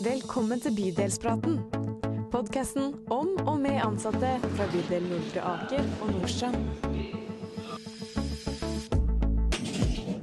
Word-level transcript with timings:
Velkommen 0.00 0.60
til 0.60 0.72
Bydelspraten. 0.76 1.58
Podkasten 2.32 2.94
om 3.12 3.28
og 3.46 3.56
med 3.60 3.80
ansatte 3.84 4.30
fra 4.56 4.66
bydel 4.72 5.04
Nordre 5.10 5.42
Aker 5.50 5.82
og 6.00 6.12
Nordstrand. 6.14 6.56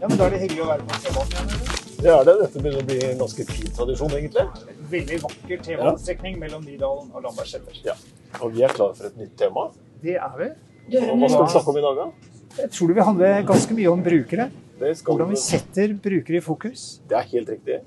Ja, 0.02 0.08
men 0.08 0.18
Da 0.18 0.26
er 0.26 0.34
det 0.34 0.40
hyggelig 0.46 0.64
å 0.64 0.70
være 0.72 0.88
på 0.88 1.00
T-banen 1.04 1.34
igjen. 1.34 1.50
eller? 1.54 1.82
Det 1.98 2.12
er 2.14 2.24
det. 2.30 2.36
Dette 2.42 2.62
begynner 2.64 2.82
å 2.82 2.88
bli 2.90 3.00
en 3.10 3.22
ganske 3.22 3.46
fin 3.52 3.72
tradisjon, 3.80 4.16
egentlig. 4.20 4.46
Veldig 4.92 5.20
vakker 5.26 5.62
T-banestrekning 5.68 6.40
mellom 6.42 6.64
Nydalen 6.66 7.12
og 7.14 7.28
Lambertseter. 7.28 7.82
Ja. 7.86 7.98
Og 8.42 8.54
vi 8.54 8.64
er 8.66 8.74
klare 8.74 8.96
for 8.96 9.10
et 9.10 9.18
nytt 9.18 9.36
tema. 9.38 9.68
Det 10.02 10.16
er 10.16 10.40
vi. 10.42 10.50
Og 11.02 11.18
hva 11.20 11.30
skal 11.30 11.46
vi 11.46 11.52
snakke 11.58 11.74
om 11.74 11.78
i 11.78 11.86
dag, 11.86 12.02
da? 12.02 12.10
Jeg 12.58 12.72
tror 12.74 12.88
det 12.88 12.96
vil 12.98 13.04
handle 13.12 13.34
ganske 13.46 13.78
mye 13.78 13.92
om 13.92 14.04
brukere. 14.04 14.50
Det, 14.80 14.98
skal 14.98 15.14
Hvordan 15.14 15.30
vi 15.34 15.40
setter 15.42 15.94
brukere 15.94 16.38
i 16.38 16.42
fokus. 16.42 17.00
det 17.10 17.18
er 17.18 17.30
helt 17.34 17.50
riktig. 17.50 17.80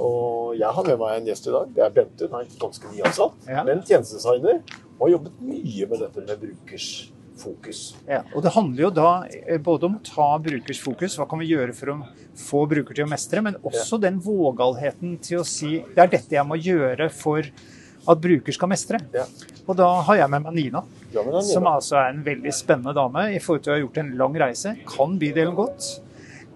Og 0.00 0.54
jeg 0.56 0.68
har 0.72 0.86
med 0.88 0.98
meg 0.98 1.16
en 1.18 1.26
gjest 1.28 1.46
i 1.48 1.52
dag. 1.54 1.72
Det 1.76 1.82
er 1.84 1.90
Bente. 1.96 2.28
Hun 2.30 2.40
er 2.40 2.46
ganske 2.60 2.92
nyansatt, 2.94 3.34
Ja. 3.48 3.62
men 3.64 3.82
tjenestedesigner. 3.82 4.62
Og 4.98 5.08
har 5.08 5.12
jobbet 5.18 5.40
mye 5.42 5.88
med 5.90 5.98
dette 6.00 6.26
med 6.26 6.40
brukers 6.40 6.88
fokus. 7.36 7.94
Ja, 8.06 8.22
og 8.36 8.42
det 8.44 8.52
handler 8.54 8.82
jo 8.84 8.90
da 8.94 9.24
eh, 9.26 9.58
både 9.58 9.88
om 9.88 9.96
å 9.98 10.02
ta 10.06 10.38
brukers 10.38 10.78
fokus, 10.80 11.16
hva 11.18 11.26
kan 11.28 11.40
vi 11.42 11.48
gjøre 11.50 11.74
for 11.74 11.86
å 11.90 11.96
få 12.38 12.68
bruker 12.70 12.94
til 12.94 13.04
å 13.04 13.10
mestre, 13.10 13.42
men 13.42 13.56
også 13.66 13.98
den 14.00 14.20
vågalheten 14.22 15.16
til 15.20 15.40
å 15.40 15.44
si 15.48 15.80
det 15.94 15.98
er 15.98 16.12
dette 16.12 16.36
jeg 16.36 16.46
må 16.46 16.54
gjøre 16.60 17.10
for 17.10 17.42
at 17.42 18.20
bruker 18.22 18.52
skal 18.54 18.68
mestre. 18.70 19.00
Ja. 19.14 19.24
Og 19.66 19.76
da 19.78 19.88
har 20.02 20.16
jeg 20.16 20.30
med 20.30 20.42
meg 20.46 20.54
Nina, 20.54 20.84
Ja, 21.12 21.22
Nina, 21.22 21.42
som 21.42 21.66
altså 21.70 21.98
er 22.00 22.12
en 22.12 22.22
veldig 22.24 22.52
spennende 22.54 22.94
dame 22.94 23.28
i 23.34 23.38
forhold 23.42 23.62
til 23.64 23.72
å 23.72 23.76
ha 23.76 23.82
gjort 23.82 23.98
en 23.98 24.14
lang 24.18 24.38
reise, 24.44 24.76
kan 24.86 25.18
bydelen 25.18 25.54
godt. 25.58 26.00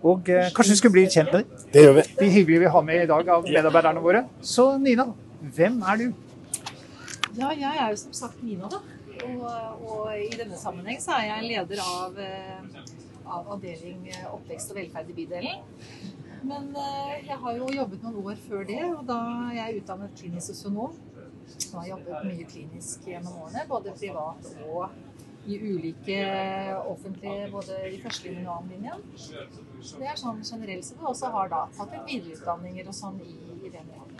Og 0.07 0.29
eh, 0.31 0.51
kanskje 0.55 0.75
vi 0.75 0.79
skulle 0.81 0.97
bli 0.97 1.07
kjent 1.11 1.33
med 1.33 1.43
dem. 1.43 1.65
Det 1.73 1.83
gjør 1.83 1.97
vi. 1.99 2.05
De 2.21 2.29
hyggelige 2.31 2.65
vi 2.67 2.75
har 2.77 2.85
med 2.87 3.03
i 3.03 3.09
dag 3.11 3.31
av 3.37 3.49
medarbeiderne 3.49 4.03
våre. 4.05 4.23
Så 4.55 4.67
Nina, 4.83 5.09
hvem 5.57 5.81
er 5.83 6.03
du? 6.03 6.07
Ja, 7.37 7.51
jeg 7.53 7.73
er 7.73 7.91
jo 7.91 7.99
som 8.01 8.13
sagt 8.17 8.43
Nina, 8.45 8.71
da. 8.73 8.83
Og, 9.27 9.43
og 9.89 10.13
i 10.21 10.31
denne 10.37 10.59
sammenheng 10.61 11.01
så 11.03 11.17
er 11.17 11.31
jeg 11.31 11.49
leder 11.51 11.83
av, 11.83 12.19
eh, 12.21 12.85
av 13.25 13.51
avdeling 13.57 14.07
eh, 14.13 14.29
oppvekst 14.31 14.73
og 14.73 14.79
velferd 14.79 15.11
i 15.11 15.17
bydelen. 15.17 15.65
Men 16.47 16.71
eh, 16.79 17.27
jeg 17.27 17.39
har 17.43 17.59
jo 17.59 17.73
jobbet 17.75 18.05
noen 18.07 18.21
år 18.23 18.39
før 18.47 18.65
det, 18.69 18.83
og 18.93 19.03
da 19.09 19.19
er 19.49 19.59
jeg 19.59 19.83
utdannet 19.83 20.17
klinisk 20.21 20.53
sosionom. 20.53 20.95
Og 21.73 21.77
har 21.81 21.91
jobbet 21.95 22.27
mye 22.27 22.47
klinisk 22.49 23.07
gjennom 23.09 23.43
årene, 23.45 23.67
både 23.71 23.95
privat 23.97 24.49
og 24.67 24.97
i 25.47 25.59
ulike 25.63 26.19
offentlige, 26.91 27.49
både 27.53 27.79
i 27.93 28.01
førstelinjen 28.03 28.47
og 28.49 28.61
annenlinjen. 28.61 29.03
Så 29.87 30.01
det 30.01 30.09
er 30.11 30.19
sånn 30.19 30.41
generelt 30.43 30.85
sett. 30.85 30.99
Og 31.03 31.13
også 31.13 31.31
har 31.35 31.49
da 31.53 31.65
tatt 31.77 31.93
litt 31.95 32.07
videreutdanninger 32.15 32.89
og 32.91 32.95
sånn 32.97 33.21
i, 33.23 33.33
i 33.67 33.71
den 33.71 33.87
retningen. 33.87 34.13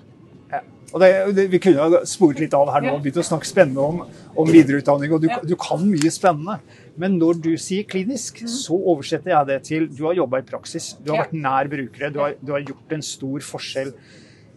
Og 0.95 1.01
det, 1.03 1.09
det, 1.35 1.45
vi 1.51 1.59
kunne 1.59 1.83
ha 1.83 2.05
sporet 2.07 2.39
litt 2.39 2.53
av 2.55 2.69
her 2.71 2.85
nå 2.85 2.93
og 2.95 3.01
begynt 3.03 3.17
å 3.19 3.25
snakke 3.27 3.49
spennende 3.49 3.83
om, 3.83 3.97
om 4.39 4.47
videreutdanning. 4.55 5.11
og 5.17 5.25
du, 5.25 5.27
Ja. 5.33 5.41
du 5.43 5.57
kan 5.59 5.83
mye 5.91 6.13
spennende. 6.15 6.61
Men 6.97 7.19
når 7.19 7.41
du 7.43 7.51
sier 7.59 7.83
klinisk, 7.91 8.45
så 8.47 8.79
oversetter 8.79 9.33
jeg 9.35 9.49
det 9.51 9.57
til 9.67 9.89
du 9.91 10.05
har 10.07 10.15
jobba 10.15 10.39
i 10.39 10.47
praksis. 10.47 10.93
Du 11.03 11.11
har 11.11 11.19
Ja. 11.19 11.25
vært 11.27 11.35
nær 11.35 11.69
brukere. 11.73 12.13
Du 12.15 12.21
har, 12.23 12.37
du 12.41 12.53
har 12.55 12.63
gjort 12.63 12.93
en 12.95 13.03
stor 13.03 13.43
forskjell 13.43 13.91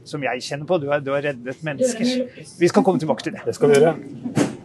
som 0.05 0.21
jeg 0.21 0.41
kjenner 0.45 0.65
på. 0.69 0.77
Du 0.79 0.87
har, 0.89 1.01
du 1.01 1.09
har 1.11 1.21
reddet 1.25 1.63
mennesker. 1.65 2.29
Vi 2.59 2.67
skal 2.69 2.83
komme 2.85 3.01
tilbake 3.01 3.23
til 3.25 3.33
det. 3.33 3.41
Det 3.49 3.55
skal 3.57 3.69
vi 3.73 3.81
gjøre. 3.81 3.95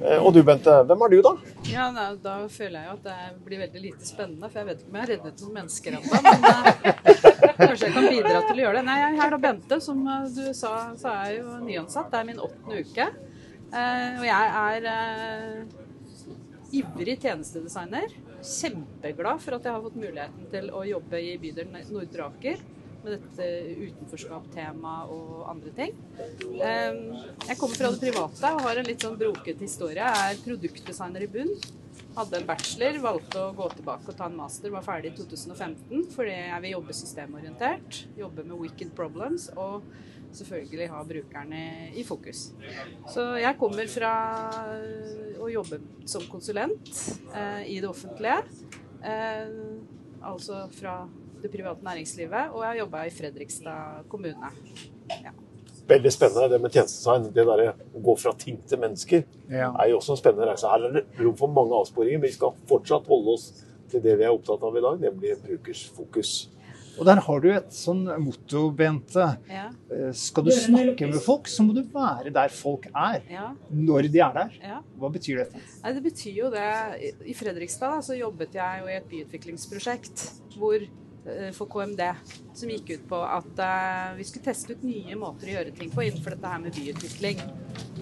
Eh, 0.04 0.20
Og 0.20 0.34
du, 0.36 0.42
Bente. 0.44 0.72
Hvem 0.88 1.04
er 1.06 1.12
du, 1.12 1.18
da? 1.24 1.32
Ja, 1.70 1.86
da, 1.94 2.06
da 2.20 2.34
føler 2.52 2.76
jeg 2.76 2.90
jo 2.90 2.96
at 2.98 3.06
det 3.06 3.44
blir 3.46 3.62
veldig 3.64 3.84
lite 3.86 4.08
spennende, 4.08 4.50
for 4.50 4.60
jeg 4.60 4.68
vet 4.68 4.82
ikke 4.82 4.90
om 4.90 4.98
jeg 4.98 5.04
har 5.06 5.12
reddet 5.14 5.44
noen 5.44 5.54
mennesker 5.60 5.96
ennå. 5.98 6.18
Men 6.26 6.44
uh, 6.44 7.54
kanskje 7.60 7.88
jeg 7.88 7.94
kan 7.94 8.08
bidra 8.10 8.42
til 8.44 8.58
å 8.58 8.64
gjøre 8.66 8.76
det. 8.80 8.84
Nei, 8.90 8.98
jeg 9.00 9.22
er 9.24 9.32
da 9.34 9.38
Bente, 9.46 9.80
som 9.84 10.02
eh, 10.16 10.26
du 10.36 10.42
sa, 10.50 10.74
så 11.00 11.14
er 11.14 11.30
jeg 11.30 11.40
jo 11.40 11.56
nyansatt. 11.62 12.12
Det 12.12 12.20
er 12.20 12.28
min 12.28 12.44
åttende 12.48 12.84
uke. 12.84 13.08
Uh, 13.72 14.20
og 14.20 14.28
jeg 14.28 14.52
er 14.60 14.90
uh, 14.92 16.28
ivrig 16.82 17.16
tjenestedesigner. 17.24 18.20
Kjempeglad 18.44 19.40
for 19.40 19.56
at 19.56 19.64
jeg 19.64 19.72
har 19.72 19.84
fått 19.86 19.96
muligheten 19.96 20.52
til 20.52 20.68
å 20.76 20.84
jobbe 20.84 21.24
i 21.24 21.36
bydelen 21.40 21.80
Nordre 21.94 22.28
Aker 22.28 22.60
med 23.04 23.18
dette 23.18 23.46
utenforskap-temaet 23.84 25.12
og 25.14 25.44
andre 25.52 25.72
ting. 25.76 25.94
Eh, 26.18 27.00
Jeg 27.48 27.58
kommer 27.60 27.76
fra 27.78 27.90
det 27.92 28.00
private 28.02 28.52
og 28.56 28.64
har 28.66 28.80
en 28.80 28.88
litt 28.88 29.04
sånn 29.04 29.18
brokete 29.20 29.60
historie. 29.64 30.00
Jeg 30.00 30.34
er 30.36 30.42
produktdesigner 30.44 31.26
i 31.26 31.30
bunn. 31.30 31.52
Hadde 32.14 32.38
en 32.38 32.46
bachelor, 32.46 32.98
valgte 33.02 33.40
å 33.42 33.52
gå 33.54 33.68
tilbake 33.74 34.10
og 34.12 34.16
ta 34.18 34.26
en 34.30 34.36
master, 34.38 34.70
var 34.70 34.84
ferdig 34.86 35.12
i 35.12 35.16
2015 35.18 36.04
fordi 36.14 36.34
jeg 36.34 36.62
vil 36.62 36.74
jobbe 36.76 36.94
systemorientert. 36.94 38.00
Jobbe 38.18 38.44
med 38.46 38.58
wicked 38.62 38.94
problems 38.94 39.48
og 39.56 39.82
selvfølgelig 40.34 40.88
ha 40.90 41.02
brukerne 41.06 41.64
i 41.94 42.02
fokus. 42.06 42.48
Så 43.10 43.26
jeg 43.38 43.58
kommer 43.58 43.86
fra 43.90 44.12
å 45.42 45.50
jobbe 45.50 45.78
som 46.10 46.24
konsulent 46.30 46.88
eh, 47.34 47.66
i 47.70 47.80
det 47.82 47.90
offentlige. 47.90 48.40
Eh, 49.04 49.52
altså 50.24 50.64
fra 50.74 51.04
det 51.44 51.52
private 51.52 51.84
næringslivet, 51.84 52.50
og 52.54 52.62
jeg 52.62 52.70
har 52.70 52.78
jobba 52.80 53.02
i 53.06 53.10
Fredrikstad 53.12 54.08
kommune. 54.08 54.50
Veldig 55.88 56.12
spennende 56.14 56.48
det 56.54 56.60
med 56.64 56.72
tjenestedesign. 56.72 57.26
Det 57.34 57.44
der 57.44 57.62
å 57.92 58.00
gå 58.06 58.14
fra 58.18 58.32
ting 58.40 58.62
til 58.68 58.78
mennesker 58.80 59.24
Ja. 59.50 59.70
er 59.76 59.90
jo 59.90 59.98
også 59.98 60.14
en 60.16 60.22
spennende 60.22 60.48
reise. 60.48 60.64
Her 60.70 60.86
er 60.88 60.92
det 60.92 61.04
rom 61.20 61.36
for 61.36 61.46
mange 61.52 61.76
avsporinger, 61.76 62.18
men 62.18 62.28
vi 62.30 62.32
skal 62.38 62.54
fortsatt 62.70 63.06
holde 63.06 63.34
oss 63.36 63.50
til 63.90 64.00
det 64.00 64.16
vi 64.18 64.24
er 64.24 64.32
opptatt 64.32 64.62
av 64.64 64.76
i 64.76 64.80
dag, 64.80 64.98
nemlig 65.00 65.36
brukers 65.44 65.84
fokus. 65.92 66.48
Og 66.96 67.04
der 67.04 67.16
har 67.26 67.40
du 67.42 67.48
et 67.50 67.72
sånn 67.74 68.04
motto, 68.22 68.70
Bente. 68.70 69.36
Ja, 69.50 69.68
Eh, 69.90 70.12
Skal 70.12 70.44
du 70.44 70.50
snakke 70.50 71.06
med 71.10 71.20
folk, 71.20 71.46
så 71.46 71.62
må 71.66 71.74
du 71.74 71.82
være 71.82 72.32
der 72.32 72.48
folk 72.48 72.86
er. 72.94 73.20
ja, 73.30 73.52
Når 73.70 74.08
de 74.12 74.18
er 74.20 74.32
der. 74.32 74.50
ja. 74.62 74.80
Hva 74.98 75.10
betyr 75.12 75.38
dette? 75.44 75.58
Nei, 75.82 75.92
det 75.92 76.02
betyr 76.04 76.34
jo 76.34 76.50
det. 76.50 77.16
I- 77.26 77.34
Fredrikstad 77.34 77.80
da, 77.96 78.00
så 78.00 78.16
jobbet 78.18 78.52
jeg 78.54 78.80
jo 78.80 78.86
i 78.86 78.96
et 78.96 79.08
byutviklingsprosjekt 79.08 80.30
hvor, 80.56 80.78
for 81.56 81.70
KMD 81.72 82.02
som 82.54 82.70
gikk 82.70 82.90
ut 82.90 83.06
på 83.08 83.18
at 83.24 83.60
eh, 83.64 84.14
vi 84.18 84.24
skulle 84.28 84.44
teste 84.44 84.74
ut 84.74 84.82
nye 84.86 85.16
måter 85.18 85.48
å 85.48 85.54
gjøre 85.56 85.72
ting 85.76 85.90
på 85.92 86.04
innenfor 86.04 86.36
dette 86.36 86.50
her 86.52 86.60
med 86.62 86.76
byutvikling. 86.76 87.40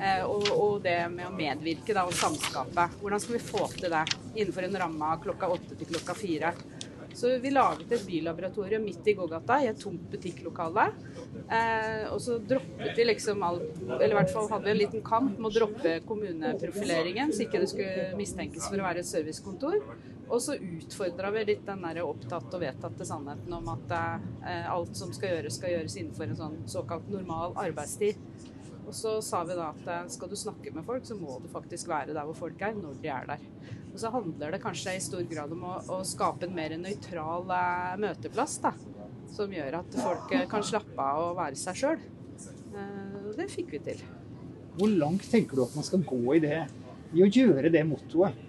Eh, 0.01 0.25
og, 0.27 0.49
og 0.51 0.83
det 0.85 0.97
med 1.13 1.29
å 1.29 1.35
medvirke 1.37 1.95
da, 1.97 2.05
og 2.09 2.17
samskape. 2.19 2.89
Hvordan 3.01 3.23
skal 3.23 3.39
vi 3.39 3.45
få 3.47 3.67
til 3.77 3.95
det 3.95 4.05
innenfor 4.35 4.67
en 4.67 4.79
ramme 4.85 5.13
av 5.15 5.23
klokka 5.25 5.51
åtte 5.55 5.79
til 5.79 5.93
klokka 5.95 6.17
fire? 6.19 6.53
Så 7.15 7.39
vi 7.43 7.51
laget 7.53 7.93
et 7.93 8.07
bylaboratorium 8.07 8.85
midt 8.85 9.09
i 9.09 9.15
gågata 9.19 9.59
i 9.63 9.69
et 9.71 9.81
tomt 9.81 10.05
butikklokale. 10.13 10.87
Eh, 11.49 12.07
og 12.13 12.21
så 12.25 12.39
droppet 12.39 12.97
vi 12.97 13.05
liksom 13.05 13.43
alt 13.45 13.81
Eller 13.83 14.15
i 14.15 14.17
hvert 14.17 14.33
fall 14.33 14.49
hadde 14.51 14.69
vi 14.69 14.73
en 14.73 14.81
liten 14.81 15.05
kamp 15.05 15.37
med 15.37 15.51
å 15.51 15.55
droppe 15.59 15.99
kommuneprofileringen, 16.09 17.33
så 17.35 17.45
ikke 17.47 17.61
det 17.63 17.71
skulle 17.73 18.09
mistenkes 18.19 18.71
for 18.71 18.81
å 18.81 18.89
være 18.89 19.05
et 19.05 19.11
servicekontor. 19.11 19.81
Og 20.33 20.41
så 20.41 20.57
utfordra 20.57 21.31
vi 21.35 21.45
litt 21.51 21.67
den 21.67 21.83
der 21.85 22.01
opptatt 22.07 22.55
og 22.57 22.63
vedtatte 22.63 23.05
sannheten 23.05 23.53
om 23.53 23.69
at 23.75 23.97
eh, 23.99 24.71
alt 24.73 24.97
som 24.97 25.13
skal 25.13 25.37
gjøres, 25.37 25.59
skal 25.59 25.75
gjøres 25.75 25.99
innenfor 26.01 26.31
en 26.31 26.39
sånn 26.39 26.59
såkalt 26.73 27.11
normal 27.13 27.53
arbeidstid. 27.61 28.21
Og 28.87 28.95
så 28.97 29.19
sa 29.25 29.43
vi 29.49 29.57
da 29.59 29.71
at 29.75 29.87
eh, 29.89 30.09
skal 30.15 30.33
du 30.33 30.39
snakke 30.39 30.73
med 30.75 30.87
folk, 30.89 31.05
så 31.07 31.19
må 31.19 31.37
du 31.43 31.51
faktisk 31.53 31.91
være 31.93 32.17
der 32.17 32.25
hvor 32.29 32.39
folk 32.47 32.65
er, 32.65 32.75
når 32.79 32.97
de 33.03 33.13
er 33.13 33.29
der. 33.35 33.45
Og 33.93 34.01
så 34.01 34.09
handler 34.13 34.55
det 34.55 34.63
kanskje 34.63 34.95
i 34.97 35.03
stor 35.05 35.25
grad 35.29 35.53
om 35.53 35.67
å, 35.69 35.75
å 35.93 35.99
skape 36.09 36.49
en 36.49 36.55
mer 36.57 36.73
nøytral 36.81 37.51
eh, 37.53 37.97
møteplass, 38.01 38.57
da. 38.65 38.73
Som 39.33 39.53
gjør 39.53 39.81
at 39.83 39.99
folk 40.01 40.33
eh, 40.33 40.47
kan 40.49 40.65
slappe 40.65 40.97
av 40.97 41.27
og 41.27 41.37
være 41.41 41.59
seg 41.61 41.81
sjøl. 41.83 42.07
Eh, 42.73 43.19
det 43.37 43.51
fikk 43.53 43.75
vi 43.77 43.83
til. 43.91 44.01
Hvor 44.79 44.89
langt 44.89 45.29
tenker 45.29 45.61
du 45.61 45.67
at 45.67 45.77
man 45.77 45.85
skal 45.85 46.05
gå 46.09 46.23
i 46.39 46.41
det? 46.41 46.63
I 47.13 47.27
å 47.27 47.29
gjøre 47.29 47.69
det 47.73 47.85
mottoet? 47.85 48.49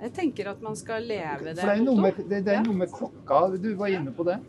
Jeg 0.00 0.14
tenker 0.16 0.48
at 0.50 0.62
man 0.64 0.74
skal 0.80 1.04
leve 1.06 1.52
det 1.52 1.60
For 1.60 1.70
det 1.70 1.76
er 1.76 1.84
noe 1.84 2.02
med, 2.08 2.20
det, 2.24 2.42
det 2.46 2.54
er 2.56 2.62
noe 2.64 2.78
med 2.82 2.90
klokka. 2.90 3.42
Du 3.60 3.70
var 3.78 3.92
inne 3.92 4.14
på 4.16 4.26
det. 4.26 4.40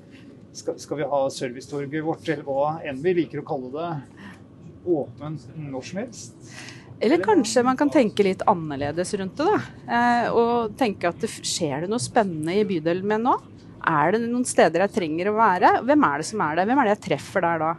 Skal, 0.57 0.79
skal 0.81 1.01
vi 1.01 1.07
ha 1.13 1.19
servicetorget 1.31 2.03
vårt, 2.03 2.25
eller 2.25 2.47
hva 2.47 2.77
enn 2.87 2.99
vi 3.03 3.13
liker 3.21 3.43
å 3.43 3.47
kalle 3.47 3.69
det, 3.75 3.89
åpent 4.89 5.45
når 5.59 5.85
som 5.91 5.99
helst? 6.01 6.55
Eller 7.01 7.21
kanskje 7.23 7.63
man 7.65 7.77
kan 7.79 7.89
tenke 7.89 8.25
litt 8.25 8.43
annerledes 8.49 9.13
rundt 9.17 9.39
det, 9.39 9.47
da. 9.47 9.61
Eh, 9.97 10.27
og 10.37 10.75
tenke 10.77 11.09
at 11.09 11.23
skjer 11.25 11.85
det 11.85 11.89
noe 11.89 12.01
spennende 12.01 12.59
i 12.59 12.65
bydelen 12.67 13.07
min 13.09 13.25
nå? 13.25 13.37
Er 13.89 14.13
det 14.13 14.21
noen 14.27 14.45
steder 14.45 14.85
jeg 14.85 14.93
trenger 14.99 15.31
å 15.31 15.37
være? 15.39 15.79
Hvem 15.87 16.05
er 16.05 16.21
det 16.21 16.27
som 16.29 16.43
er 16.45 16.59
der? 16.59 16.69
Hvem 16.69 16.81
er 16.81 16.87
det 16.87 16.93
jeg 16.93 17.05
treffer 17.07 17.45
der 17.47 17.63
da? 17.63 17.71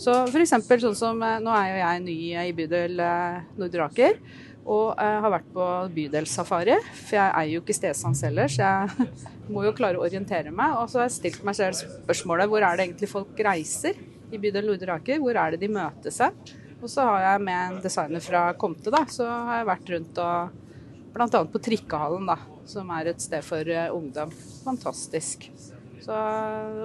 Så 0.00 0.14
f.eks. 0.24 0.54
sånn 0.80 0.96
som 0.96 1.20
eh, 1.24 1.36
Nå 1.42 1.52
er 1.52 1.68
jo 1.68 1.82
jeg 1.82 2.00
ny 2.06 2.16
i 2.46 2.54
bydel 2.56 3.04
eh, 3.04 3.44
Nordre 3.60 3.90
Aker. 3.90 4.18
Og 4.62 4.94
eh, 4.94 5.18
har 5.24 5.34
vært 5.34 5.48
på 5.52 5.68
bydelssafari, 5.92 6.76
for 6.94 7.18
jeg 7.18 7.34
eier 7.34 7.56
jo 7.56 7.62
ikke 7.64 7.76
stedsans 7.76 8.22
ellers. 8.28 8.56
Jeg 8.62 9.08
må 9.52 9.66
jo 9.66 9.74
klare 9.76 9.98
å 10.00 10.06
orientere 10.06 10.54
meg. 10.54 10.78
Og 10.80 10.88
så 10.88 11.02
har 11.02 11.10
jeg 11.10 11.18
stilt 11.18 11.44
meg 11.46 11.58
selv 11.58 11.76
spørsmålet 11.82 12.50
hvor 12.50 12.64
er 12.64 12.78
det 12.78 12.88
egentlig 12.88 13.10
folk 13.10 13.44
reiser 13.44 13.98
i 14.32 14.40
bydel 14.40 14.70
Nordre 14.70 14.96
Aker? 14.96 15.20
Hvor 15.20 15.38
er 15.44 15.54
det 15.54 15.64
de 15.66 15.72
møter 15.76 16.14
seg? 16.14 16.54
Og 16.82 16.90
så 16.90 17.04
har 17.06 17.20
jeg 17.22 17.42
med 17.46 17.60
en 17.76 17.80
designer 17.84 18.20
fra 18.24 18.40
Comte, 18.58 18.90
da, 18.90 19.04
så 19.06 19.26
har 19.28 19.60
jeg 19.60 19.68
vært 19.68 19.90
rundt 19.94 20.18
og 20.18 20.56
bl.a. 21.14 21.42
på 21.52 21.60
Trikkehallen, 21.62 22.26
da, 22.26 22.36
som 22.66 22.90
er 22.96 23.12
et 23.12 23.20
sted 23.22 23.44
for 23.46 23.68
eh, 23.70 23.86
ungdom. 23.94 24.32
Fantastisk. 24.64 25.46
Så 26.02 26.16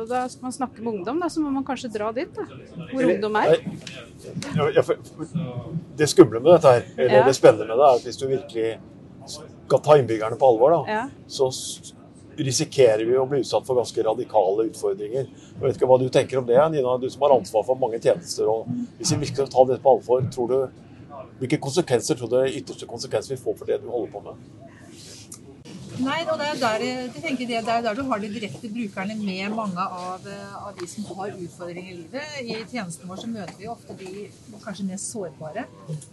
da 0.05 0.19
skal 0.29 0.43
man 0.45 0.53
snakke 0.53 0.83
med 0.85 0.99
ungdom, 0.99 1.17
da, 1.23 1.29
så 1.33 1.41
må 1.41 1.49
man 1.55 1.65
kanskje 1.65 1.89
dra 1.95 2.11
dit, 2.13 2.29
da. 2.37 2.45
Hvor 2.45 3.01
Eller- 3.01 3.15
ungdom 3.15 3.39
er. 3.41 3.55
Ja, 4.53 4.83
Det 5.97 6.09
skumle 6.11 6.39
med 6.43 6.51
dette 6.53 6.67
her, 6.75 6.85
eller 6.97 7.17
Ja. 7.17 7.23
det 7.25 7.33
spennende 7.35 7.65
med 7.65 7.77
det, 7.81 7.87
er 7.87 7.95
at 7.97 8.03
hvis 8.05 8.17
du 8.21 8.27
virkelig 8.27 8.79
skal 9.25 9.79
ta 9.81 9.97
innbyggerne 9.97 10.37
på 10.37 10.45
alvor, 10.53 10.69
da, 10.85 10.91
Ja. 10.91 11.03
så 11.27 11.49
risikerer 12.37 13.05
vi 13.05 13.17
å 13.17 13.25
bli 13.29 13.41
utsatt 13.43 13.65
for 13.67 13.79
ganske 13.79 14.03
radikale 14.05 14.67
utfordringer. 14.69 15.29
Jeg 15.29 15.63
vet 15.63 15.79
ikke 15.79 15.89
hva 15.89 15.99
du 16.01 16.07
tenker 16.13 16.41
om 16.41 16.47
det, 16.47 16.59
Nina, 16.73 16.97
du 17.01 17.09
som 17.09 17.25
har 17.25 17.37
ansvar 17.37 17.65
for 17.67 17.79
mange 17.81 18.01
tjenester. 18.03 18.49
og 18.51 18.69
Hvis 18.99 19.13
vi 19.13 19.21
virkelig 19.23 19.47
skal 19.47 19.51
ta 19.53 19.65
dette 19.69 19.83
på 19.83 19.95
alvor, 19.97 20.29
tror 20.33 20.53
du, 20.53 20.59
hvilke 21.41 21.61
konsekvenser 21.61 22.17
tror 22.17 22.31
du 22.31 22.39
det 22.39 22.55
ytterste 22.61 22.89
konsekvenser 22.89 23.35
vi 23.35 23.41
får 23.41 23.59
for 23.59 23.69
det 23.69 23.81
du 23.83 23.91
holder 23.93 24.13
på 24.13 24.23
med? 24.29 24.47
Nei, 25.97 26.19
og 26.29 26.37
det 26.37 26.47
er 26.51 26.59
der, 26.61 26.83
jeg 26.85 27.21
tenker 27.23 27.47
det, 27.49 27.61
det 27.65 27.73
er 27.73 27.81
der 27.81 27.95
du 27.97 28.03
har 28.05 28.19
de 28.21 28.27
direkte 28.29 28.69
brukerne 28.69 29.15
med 29.17 29.55
mange 29.57 29.81
av, 29.81 30.27
eh, 30.29 30.51
av 30.59 30.75
de 30.77 30.85
som 30.89 31.07
har 31.17 31.31
utfordringer 31.33 31.89
i 31.89 31.95
livet. 32.03 32.35
I 32.43 32.57
tjenesten 32.69 33.09
vår 33.09 33.23
så 33.23 33.29
møter 33.31 33.55
vi 33.57 33.69
ofte 33.71 33.95
de 33.97 34.27
kanskje 34.61 34.85
mest 34.91 35.09
sårbare. 35.15 35.65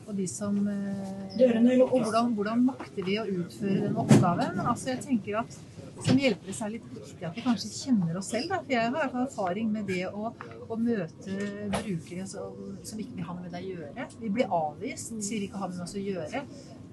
Og 0.06 0.15
de 0.17 0.29
som 0.31 0.56
eh, 0.73 1.82
Og 1.85 1.99
hvordan, 1.99 2.32
hvordan 2.32 2.65
makter 2.70 3.05
vi 3.05 3.19
å 3.20 3.27
utføre 3.29 3.82
den 3.85 4.00
oppgaven? 4.00 4.65
Altså 4.65 4.94
jeg 4.94 5.05
tenker 5.05 5.43
at 5.43 5.61
som 6.02 6.19
hjelpere 6.19 6.52
så 6.56 6.67
er 6.67 6.73
litt 6.75 6.87
viktig 6.91 7.26
at 7.29 7.37
vi 7.38 7.43
kanskje 7.44 7.70
kjenner 7.70 8.17
oss 8.19 8.31
selv. 8.35 8.49
Da. 8.50 8.58
For 8.64 8.75
jeg 8.75 8.93
har 8.96 9.17
erfaring 9.23 9.70
med 9.73 9.87
det 9.87 10.02
å, 10.11 10.32
å 10.69 10.76
møte 10.81 11.37
brukere 11.79 12.26
som, 12.26 12.76
som 12.82 12.99
ikke 13.02 13.19
vil 13.20 13.29
ha 13.29 13.37
noe 13.37 13.44
med 13.46 13.55
deg 13.55 13.69
å 13.69 13.75
gjøre. 13.79 14.08
Vi 14.20 14.32
blir 14.38 14.50
avvist, 14.58 15.14
sier 15.23 15.46
ikke 15.46 15.61
ha 15.62 15.69
med 15.70 15.85
oss 15.87 15.94
å 15.94 16.02
gjøre. 16.02 16.44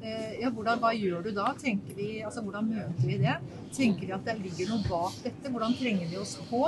Eh, 0.01 0.39
Ja, 0.42 0.50
hvordan, 0.50 0.80
hva 0.81 0.89
gjør 0.98 1.21
du 1.27 1.31
da? 1.38 1.51
Vi, 1.62 2.24
altså, 2.25 2.42
hvordan 2.42 2.69
møter 2.71 3.06
vi 3.06 3.18
det? 3.21 3.36
Tenker 3.75 4.07
vi 4.07 4.13
at 4.15 4.24
det 4.25 4.38
ligger 4.42 4.71
noe 4.74 4.88
bak 4.89 5.19
dette? 5.24 5.51
Hvordan 5.53 5.75
trenger 5.77 6.07
vi 6.09 6.18
oss 6.18 6.38
på? 6.50 6.63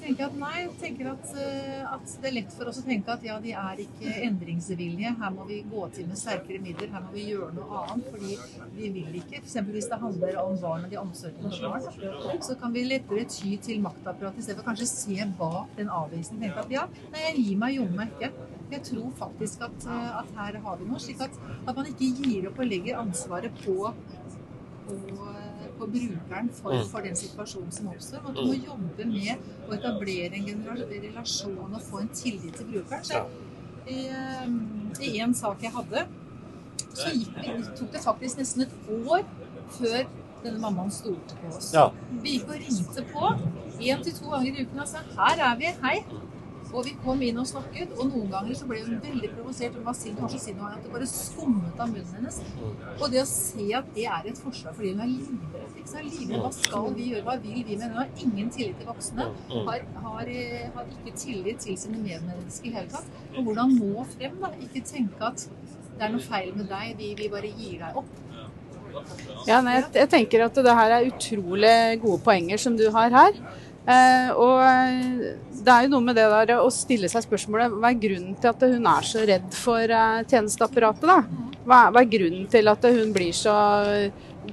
Tenker 0.00 0.28
at 0.28 0.36
nei, 0.40 0.62
tenker 0.80 1.10
at, 1.12 1.32
eh, 1.36 1.82
at 1.84 2.12
det 2.22 2.30
er 2.30 2.34
lett 2.38 2.54
for 2.56 2.70
oss 2.70 2.80
å 2.80 2.84
tenke 2.86 3.12
at 3.12 3.24
ja, 3.26 3.36
de 3.42 3.52
er 3.52 3.82
ikke 3.84 4.14
endringsvillige. 4.24 5.14
Her 5.20 5.32
må 5.34 5.44
vi 5.48 5.60
gå 5.68 5.84
til 5.94 6.08
med 6.08 6.20
sterkere 6.20 6.62
midler. 6.64 6.90
Her 6.94 7.04
må 7.04 7.12
vi 7.14 7.26
gjøre 7.28 7.50
noe 7.58 7.82
annet. 7.84 8.08
Fordi 8.12 8.38
vi 8.76 8.92
vil 8.96 9.18
ikke. 9.20 9.42
F.eks. 9.42 9.58
hvis 9.68 9.90
det 9.92 10.00
handler 10.02 10.40
om 10.42 10.60
barn 10.62 10.86
og 10.86 10.92
de 10.92 11.00
omsorgende 11.00 11.52
barn, 11.62 12.42
så 12.48 12.56
kan 12.60 12.76
vi 12.76 12.86
lettere 12.88 13.26
ty 13.28 13.56
til 13.68 13.82
maktapparatet 13.84 14.44
istedenfor 14.44 14.70
kanskje 14.70 14.88
se 14.90 15.28
bak 15.38 15.74
den 15.76 15.92
avvisningen. 15.92 16.48
Tenke 16.48 16.64
at 16.64 16.72
ja, 16.72 16.86
nei, 17.12 17.26
jeg 17.28 17.42
gir 17.42 17.60
meg 17.64 17.76
jommen 17.76 18.16
ikke. 18.16 18.32
Jeg 18.68 18.82
tror 18.84 19.12
faktisk 19.16 19.62
at, 19.64 19.86
eh, 19.88 20.18
at 20.22 20.32
her 20.36 20.60
har 20.64 20.80
vi 20.80 20.88
noe. 20.88 21.00
Slik 21.00 21.20
at, 21.24 21.36
at 21.66 21.76
man 21.76 21.88
ikke 21.88 22.10
gir 22.22 22.48
opp 22.50 22.60
og 22.60 22.68
legger 22.68 23.00
ansvaret 23.00 23.62
på, 23.64 23.92
på, 24.88 24.98
eh, 25.78 25.84
på 25.84 25.86
brukeren 25.86 26.50
for, 26.52 26.72
Mm. 26.72 26.86
for 26.88 27.00
den 27.00 27.16
situasjonen 27.16 27.72
som 27.72 27.88
oppstår. 27.88 28.28
At 28.28 28.34
du 28.34 28.44
må 28.46 28.54
jobbe 28.54 29.04
med 29.04 29.38
å 29.68 29.72
etablere 29.74 30.34
en 30.34 30.64
relasjon 31.02 31.74
og 31.74 31.80
få 31.82 32.00
en 32.00 32.08
tillit 32.08 32.54
til 32.56 32.66
brukeren. 32.66 33.04
Så 33.04 33.24
i, 33.86 34.08
eh, 34.08 34.46
I 35.00 35.18
en 35.20 35.34
sak 35.34 35.62
jeg 35.62 35.72
hadde, 35.72 36.06
så 36.94 37.10
vi, 37.12 37.24
tok 37.78 37.92
det 37.92 38.00
faktisk 38.00 38.38
nesten 38.38 38.62
et 38.62 38.72
år 38.90 39.22
før 39.70 40.06
denne 40.42 40.60
mammaen 40.60 40.90
stolte 40.90 41.34
på 41.40 41.56
oss. 41.56 41.72
Ja. 41.74 41.90
Vi 42.22 42.38
gikk 42.38 42.48
og 42.48 42.54
ringte 42.54 43.04
på 43.12 43.32
én 43.80 44.02
til 44.04 44.12
to 44.12 44.30
ganger 44.30 44.46
i 44.58 44.64
uken 44.64 44.80
og 44.80 44.88
sa 44.88 44.98
'her 44.98 45.52
er 45.52 45.56
vi, 45.56 45.64
hei'. 45.82 46.04
Og 46.72 46.84
vi 46.84 46.90
kom 47.04 47.22
inn 47.22 47.38
og 47.38 47.46
snakket, 47.46 47.88
og 47.98 48.10
noen 48.10 48.30
ganger 48.30 48.54
så 48.54 48.66
ble 48.68 48.84
hun 48.84 49.00
veldig 49.00 49.30
provosert. 49.36 49.74
Hun 49.74 49.84
var 49.84 49.92
sint, 49.96 50.18
sint 50.30 50.58
noen 50.58 50.66
ganger, 50.66 50.76
at 50.76 50.84
det 50.84 50.92
bare 50.92 51.06
skummet 51.06 51.80
av 51.80 51.88
munnen 51.88 52.14
hennes. 52.14 52.40
Og 53.00 53.10
det 53.10 53.22
å 53.22 53.26
se 53.26 53.74
at 53.74 53.84
det 53.94 54.04
er 54.04 54.22
et 54.26 54.38
forsvar 54.38 54.74
fordi 54.74 54.92
hun 54.92 55.00
er 55.00 55.06
livredd. 55.06 55.67
Ikke 55.88 56.12
sant? 56.14 56.30
lyve. 56.30 56.40
Hva 56.44 56.50
skal 56.58 56.88
vi 56.96 57.08
gjøre, 57.12 57.24
hva 57.28 57.36
vil 57.42 57.64
vi? 57.68 57.76
Men 57.80 57.90
hun 57.94 58.00
har 58.02 58.08
ingen 58.24 58.50
tillit 58.54 58.78
til 58.82 58.88
voksne. 58.90 59.26
Har, 59.68 59.84
har, 60.04 60.30
eh, 60.32 60.68
har 60.74 60.92
ikke 60.94 61.14
tillit 61.24 61.58
til 61.64 61.76
sine 61.80 61.98
medmennesker 62.02 62.70
i 62.70 62.74
hele 62.76 62.88
tatt. 62.92 63.08
Og 63.36 63.44
hvordan 63.48 63.76
nå 63.78 64.06
frem, 64.16 64.38
da? 64.42 64.52
Ikke 64.68 64.84
tenke 64.84 65.30
at 65.32 65.46
det 65.98 66.06
er 66.06 66.12
noe 66.14 66.22
feil 66.22 66.52
med 66.54 66.68
deg, 66.70 66.92
vi, 66.98 67.14
vi 67.18 67.28
bare 67.32 67.48
gir 67.58 67.80
deg 67.82 67.96
opp. 67.98 68.12
Ja, 69.48 69.60
nei, 69.62 69.78
jeg, 69.78 69.88
jeg 69.94 70.08
tenker 70.12 70.44
at 70.46 70.54
det 70.64 70.74
her 70.78 70.94
er 70.98 71.08
utrolig 71.10 71.74
gode 72.02 72.20
poenger 72.24 72.60
som 72.60 72.76
du 72.78 72.86
har 72.94 73.10
her. 73.12 73.40
Eh, 73.88 74.30
og 74.36 74.60
eh, 74.62 75.34
det 75.64 75.72
er 75.74 75.86
jo 75.86 75.92
noe 75.94 76.04
med 76.04 76.16
det 76.18 76.26
der 76.28 76.60
å 76.60 76.68
stille 76.72 77.08
seg 77.10 77.24
spørsmålet 77.24 77.72
hva 77.80 77.90
er 77.92 78.00
grunnen 78.00 78.34
til 78.40 78.50
at 78.50 78.64
hun 78.68 78.88
er 78.90 79.06
så 79.08 79.22
redd 79.28 79.46
for 79.56 79.80
eh, 79.80 80.22
tjenesteapparatet, 80.28 81.06
da? 81.08 81.20
Hva, 81.68 81.78
er- 81.86 81.94
hva 81.96 82.02
er 82.04 82.10
grunnen 82.12 82.46
til 82.52 82.68
at 82.72 82.84
hun 82.88 83.14
blir 83.16 83.32
så 83.36 83.54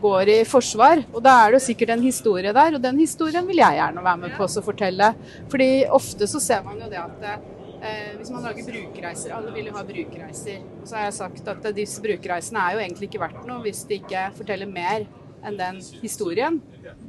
går 0.01 0.31
i 0.33 0.37
forsvar? 0.47 1.03
Og 1.13 1.21
da 1.23 1.35
er 1.41 1.51
det 1.51 1.59
jo 1.59 1.65
sikkert 1.67 1.95
en 1.95 2.05
historie 2.05 2.53
der, 2.55 2.77
og 2.77 2.83
den 2.83 3.01
historien 3.01 3.47
vil 3.47 3.61
jeg 3.61 3.79
gjerne 3.79 4.05
være 4.05 4.21
med 4.23 4.37
på 4.37 4.47
å 4.47 4.63
fortelle. 4.65 5.11
Fordi 5.51 5.69
ofte 5.97 6.29
så 6.29 6.41
ser 6.43 6.65
man 6.65 6.79
jo 6.81 6.89
det 6.91 7.01
at 7.01 7.27
eh, 7.29 8.15
hvis 8.17 8.31
man 8.33 8.45
lager 8.47 8.67
brukerreiser, 8.69 9.35
alle 9.35 9.53
vil 9.55 9.69
jo 9.71 9.77
ha 9.77 9.85
brukerreiser. 9.87 10.63
Og 10.81 10.89
så 10.89 10.99
har 10.99 11.07
jeg 11.09 11.19
sagt 11.19 11.53
at 11.53 11.69
disse 11.77 12.03
brukerreisene 12.03 12.63
er 12.63 12.77
jo 12.77 12.83
egentlig 12.85 13.09
ikke 13.11 13.23
verdt 13.25 13.45
noe 13.49 13.63
hvis 13.65 13.85
de 13.89 13.99
ikke 14.01 14.27
forteller 14.37 14.69
mer 14.69 15.07
enn 15.45 15.59
den 15.59 15.81
historien, 16.01 16.61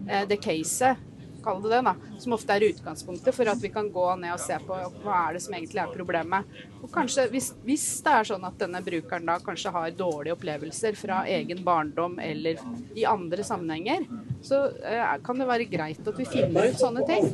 eh, 0.09 0.27
det 0.29 0.41
caset, 0.45 1.01
kall 1.47 1.63
det 1.65 1.73
det, 1.73 1.83
da, 1.87 1.95
som 2.23 2.37
ofte 2.37 2.57
er 2.57 2.69
utgangspunktet 2.69 3.37
for 3.37 3.53
at 3.53 3.63
vi 3.63 3.71
kan 3.73 3.91
gå 3.93 4.07
ned 4.21 4.35
og 4.35 4.43
se 4.43 4.59
på 4.67 4.81
hva 5.05 5.21
er 5.29 5.39
det 5.39 5.45
som 5.47 5.57
egentlig 5.57 5.83
er 5.83 5.95
problemet. 5.95 6.57
Og 6.83 6.91
kanskje, 6.93 7.27
hvis, 7.33 7.53
hvis 7.67 7.87
det 8.05 8.15
er 8.19 8.29
sånn 8.29 8.47
at 8.47 8.59
denne 8.61 8.83
brukeren 8.85 9.27
da 9.27 9.39
kanskje 9.43 9.73
har 9.75 9.95
dårlige 9.97 10.37
opplevelser 10.37 10.99
fra 10.99 11.23
egen 11.31 11.63
barndom 11.67 12.19
eller 12.23 12.61
i 12.95 13.07
andre 13.09 13.47
sammenhenger, 13.47 14.07
så 14.47 14.61
eh, 14.85 15.15
kan 15.25 15.41
det 15.41 15.47
være 15.49 15.67
greit 15.71 16.07
at 16.07 16.19
vi 16.21 16.27
finner 16.29 16.69
ut 16.71 16.79
sånne 16.79 17.03
ting. 17.09 17.27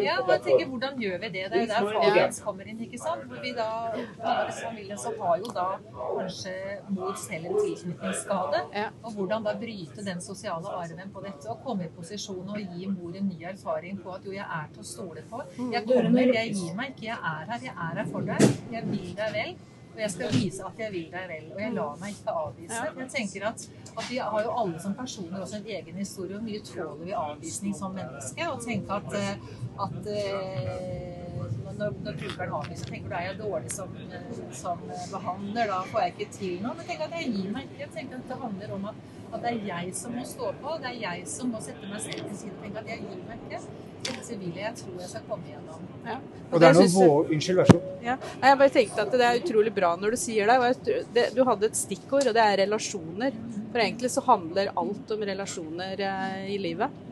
Ja, 0.00 0.18
og 0.22 0.30
jeg 0.32 0.42
tenker, 0.46 0.68
hvordan 0.70 1.00
gjør 1.02 1.18
vi 1.24 1.30
det? 1.34 1.44
Det 1.52 1.58
er 1.58 1.66
jo 1.66 1.70
der 1.72 1.88
fagens 1.98 2.40
kommer 2.44 2.70
inn, 2.70 2.80
ikke 2.86 3.00
sant? 3.02 3.26
Hvor 3.28 3.42
vi 3.42 3.52
da, 3.56 3.68
av 3.92 4.46
disse 4.48 4.64
familiene 4.64 4.98
så 5.02 5.12
har 5.18 5.42
jo 5.42 5.52
da 5.52 5.66
kanskje 5.98 6.54
mor 6.94 7.14
selv 7.20 7.50
en 7.50 7.58
tilknytningsskade. 7.60 8.62
Ja. 8.78 8.88
Og 9.02 9.18
hvordan 9.18 9.46
da 9.46 9.56
bryte 9.58 10.06
den 10.06 10.22
sosiale 10.24 10.72
arven 10.78 11.12
på 11.12 11.24
dette, 11.26 11.48
og 11.52 11.60
komme 11.66 11.88
i 11.88 11.92
posisjon 11.92 12.48
og 12.48 12.76
gi 12.76 12.88
mor 12.92 13.18
en 13.22 13.28
ny 13.32 13.44
erfaring 13.54 13.98
på 14.02 14.14
at 14.16 14.24
jo, 14.26 14.32
jeg 14.36 14.46
er 14.60 14.70
til 14.74 14.84
å 14.84 14.88
stole 14.92 15.26
på. 15.30 15.42
Jeg 15.72 15.84
kommer, 15.88 16.32
jeg 16.38 16.54
gir 16.56 16.78
meg 16.78 16.94
ikke, 16.94 17.10
jeg 17.10 17.18
er 17.34 17.52
her, 17.52 17.68
jeg 17.68 17.76
er 17.76 18.00
her 18.00 18.08
for 18.10 18.32
deg. 18.32 18.48
Jeg 18.72 18.88
vil 18.90 19.12
deg 19.18 19.38
vel. 19.38 19.54
Og 19.92 19.98
jeg 20.00 20.10
skal 20.14 20.30
vise 20.32 20.64
at 20.64 20.78
jeg 20.80 20.92
vil 20.94 21.08
deg 21.12 21.24
vel, 21.28 21.48
og 21.52 21.58
jeg 21.60 21.72
lar 21.76 21.96
meg 22.00 22.14
ikke 22.14 22.34
avvise. 22.42 22.78
Jeg 22.96 23.08
tenker 23.12 23.42
at, 23.50 23.64
at 23.92 24.06
Vi 24.08 24.20
har 24.24 24.46
jo 24.46 24.54
alle 24.62 24.78
som 24.80 24.94
personer 24.96 25.42
også 25.44 25.58
en 25.58 25.68
egen 25.68 25.98
historie. 26.00 26.38
Hvor 26.38 26.46
mye 26.46 26.62
tåler 26.64 27.02
vi 27.04 27.12
avvisning 27.22 27.74
som 27.76 27.92
menneske? 27.98 28.46
Og 28.48 28.64
tenke 28.64 28.96
at, 28.96 29.18
eh, 29.18 29.50
at 29.84 30.08
eh, 30.14 31.44
når, 31.76 31.92
når 32.06 32.16
brukeren 32.22 32.56
avviser, 32.62 32.88
tenker 32.88 33.12
du 33.12 33.16
er 33.18 33.26
jeg 33.28 33.38
dårlig 33.42 33.74
som, 33.74 33.92
eh, 34.08 34.32
som 34.62 34.80
behandler, 35.12 35.74
da 35.74 35.82
får 35.92 36.06
jeg 36.06 36.14
ikke 36.16 36.30
til 36.38 36.56
noe. 36.64 36.78
Men 36.78 36.88
tenk 36.88 37.04
at 37.10 37.18
jeg 37.18 37.34
gir 37.36 37.52
meg 37.52 37.68
ikke. 37.68 37.82
Jeg 37.84 37.94
tenker 37.98 38.22
at 38.22 38.32
Det 38.32 38.40
handler 38.46 38.74
om 38.78 38.88
at, 38.94 39.04
at 39.32 39.40
det 39.44 39.52
er 39.52 39.62
jeg 39.68 39.94
som 39.96 40.12
må 40.16 40.24
stå 40.28 40.50
på. 40.60 40.74
Det 40.82 40.90
er 40.90 40.98
jeg 41.00 41.24
som 41.30 41.52
må 41.52 41.62
sette 41.64 41.88
meg 41.88 42.04
selv 42.04 42.28
til 42.28 42.38
side 42.42 42.52
og 42.56 42.66
tenke 42.66 42.82
at 42.82 42.92
jeg 42.92 43.02
gir 43.06 43.24
meg 43.28 43.46
ikke. 43.46 43.62
Dette 44.02 44.36
vil 44.36 44.56
jeg, 44.58 44.64
jeg 44.64 44.74
tror 44.80 44.98
jeg 44.98 45.10
skal 45.12 45.26
komme 45.28 45.46
gjennom. 45.46 45.82
Ja. 46.06 46.16
Og 46.50 46.60
det 46.60 46.68
er 46.68 46.76
noe 46.76 46.90
vå... 46.90 47.08
Unnskyld, 47.36 47.58
vær 47.60 47.70
så 47.70 47.76
god. 47.78 47.90
Ja. 48.02 48.16
Jeg 48.42 48.58
bare 48.62 48.74
tenkte 48.76 49.04
at 49.06 49.14
det 49.14 49.28
er 49.28 49.40
utrolig 49.40 49.74
bra 49.76 49.92
når 50.00 50.16
du 50.16 50.20
sier 50.20 50.50
det. 50.50 51.28
Du 51.36 51.44
hadde 51.48 51.68
et 51.70 51.78
stikkord, 51.78 52.26
og 52.26 52.36
det 52.36 52.44
er 52.44 52.58
relasjoner. 52.64 53.36
For 53.72 53.84
egentlig 53.84 54.10
så 54.12 54.24
handler 54.26 54.72
alt 54.82 55.14
om 55.16 55.22
relasjoner 55.32 56.02
eh, 56.08 56.48
i 56.52 56.58
livet. 56.60 57.02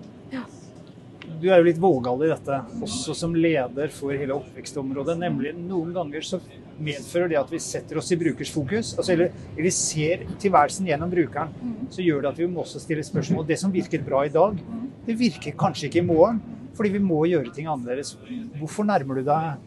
Du 1.40 1.46
er 1.48 1.60
jo 1.60 1.64
litt 1.64 1.78
vågal 1.80 2.20
i 2.26 2.28
dette, 2.28 2.56
også 2.84 3.14
som 3.16 3.32
leder 3.36 3.92
for 3.94 4.12
hele 4.12 4.34
oppvekstområdet. 4.36 5.16
Nemlig 5.22 5.54
noen 5.56 5.94
ganger 5.96 6.26
så 6.26 6.40
medfører 6.80 7.32
det 7.32 7.38
at 7.40 7.52
vi 7.52 7.60
setter 7.64 8.00
oss 8.00 8.10
i 8.12 8.18
brukers 8.20 8.52
fokus, 8.52 8.92
altså, 8.96 9.14
eller, 9.14 9.32
eller 9.56 9.72
ser 9.72 10.26
tilværelsen 10.40 10.88
gjennom 10.88 11.12
brukeren, 11.12 11.52
så 11.92 12.04
gjør 12.04 12.24
det 12.24 12.30
at 12.34 12.42
vi 12.42 12.48
må 12.52 12.64
også 12.64 12.82
stille 12.84 13.04
spørsmål. 13.06 13.46
Det 13.48 13.58
som 13.60 13.72
virket 13.72 14.04
bra 14.04 14.22
i 14.28 14.32
dag, 14.32 14.60
det 15.06 15.16
virker 15.20 15.56
kanskje 15.60 15.88
ikke 15.88 16.02
i 16.02 16.08
morgen. 16.12 16.40
Fordi 16.76 16.92
vi 16.94 17.00
må 17.02 17.24
gjøre 17.26 17.50
ting 17.52 17.66
annerledes. 17.68 18.14
Hvorfor 18.56 18.86
nærmer 18.88 19.18
du 19.18 19.26
deg 19.26 19.66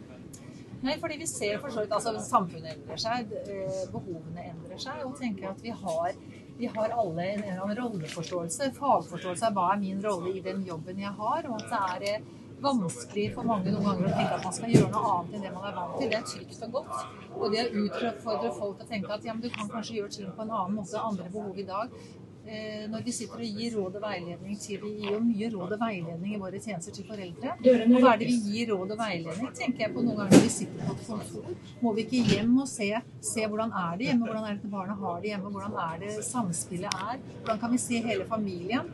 Nei, 0.84 0.98
fordi 1.00 1.15
vi 1.22 1.27
ser 1.30 1.60
for 1.62 1.72
så 1.72 1.84
vidt 1.84 1.94
altså 1.96 2.12
Samfunnet 2.20 2.74
endrer 2.74 3.00
seg, 3.00 3.30
eh, 3.48 3.84
behovene 3.94 4.50
endrer 4.50 4.82
seg. 4.82 5.03
Og 5.08 5.13
tenker 5.15 5.53
at 5.53 5.62
vi 5.63 5.72
har, 5.72 6.18
vi 6.63 6.70
har 6.75 6.89
alle 6.89 7.24
en, 7.24 7.43
eller 7.43 7.62
annen 7.62 7.77
rolleforståelse, 7.77 8.70
fagforståelse 8.77 9.48
av 9.50 9.58
hva 9.58 9.65
er 9.74 9.79
min 9.82 10.00
rolle 10.03 10.32
i 10.32 10.43
den 10.46 10.62
jobben 10.63 11.01
jeg 11.01 11.12
har. 11.17 11.50
Og 11.50 11.58
at 11.58 11.65
det 11.74 11.79
er 11.96 12.05
eh, 12.22 12.29
vanskelig 12.63 13.25
for 13.36 13.50
mange 13.50 13.74
noen 13.74 13.84
ganger 13.89 14.08
å 14.08 14.13
tenke 14.13 14.38
at 14.38 14.46
man 14.48 14.55
skal 14.55 14.72
gjøre 14.72 14.91
noe 14.93 15.10
annet 15.10 15.36
enn 15.36 15.43
det 15.43 15.51
man 15.58 15.67
er 15.67 15.75
vant 15.75 15.98
til. 16.00 16.13
Det 16.13 16.20
er 16.22 16.29
trygt 16.29 16.63
og 16.67 16.77
godt. 16.77 17.01
Og 17.34 17.51
det 17.51 17.65
å 17.65 17.84
utfordre 17.84 18.53
folk 18.62 18.79
til 18.79 18.88
å 18.88 18.91
tenke 18.93 19.12
at 19.17 19.27
ja, 19.27 19.36
men 19.36 19.43
du 19.43 19.50
kan 19.58 19.74
kanskje 19.74 19.98
gjøre 19.98 20.15
ting 20.15 20.32
på 20.38 20.46
en 20.46 20.55
annen 20.62 20.79
måte, 20.79 21.03
andre 21.12 21.27
behov 21.36 21.60
i 21.60 21.67
dag. 21.67 21.98
Eh, 22.44 22.90
når 22.92 23.06
vi 23.06 23.12
sitter 23.16 23.40
og 23.40 23.60
gir 23.60 23.76
råd 23.78 23.94
og 23.96 24.02
veiledning 24.04 24.58
til 24.60 24.82
Vi 24.84 24.90
gir 25.00 25.14
jo 25.14 25.20
mye 25.24 25.48
råd 25.54 25.76
og 25.78 25.80
veiledning 25.80 26.34
i 26.36 26.40
våre 26.42 26.60
tjenester 26.60 26.92
til 26.92 27.06
foreldre. 27.08 27.54
Og 27.56 27.94
hva 28.04 28.10
er 28.12 28.20
det 28.20 28.28
vi 28.28 28.36
gir 28.52 28.74
råd 28.74 28.92
og 28.92 29.00
veiledning? 29.00 29.54
tenker 29.56 29.86
jeg 29.86 29.94
på 29.94 30.04
noen 30.04 30.18
ganger 30.20 30.36
når 30.36 30.44
vi 30.44 30.50
sitter 30.52 30.82
på 30.84 30.96
et 30.98 31.06
kontor. 31.08 31.54
Må 31.80 31.94
vi 31.96 32.04
ikke 32.04 32.24
hjem 32.34 32.58
og 32.60 32.68
se, 32.68 32.90
se 33.24 33.48
hvordan 33.48 33.72
er 33.84 33.96
det 34.02 34.10
hjemme, 34.10 34.28
hvordan 34.28 34.50
er 34.50 34.60
det 34.60 34.72
barna 34.74 34.98
har 35.00 35.22
det 35.24 35.32
hjemme, 35.32 35.52
hvordan 35.56 35.78
er 35.86 36.02
det 36.04 36.12
samspillet 36.28 37.00
er? 37.08 37.22
Hvordan 37.38 37.62
kan 37.62 37.72
vi 37.72 37.80
se 37.86 38.02
hele 38.10 38.28
familien? 38.28 38.92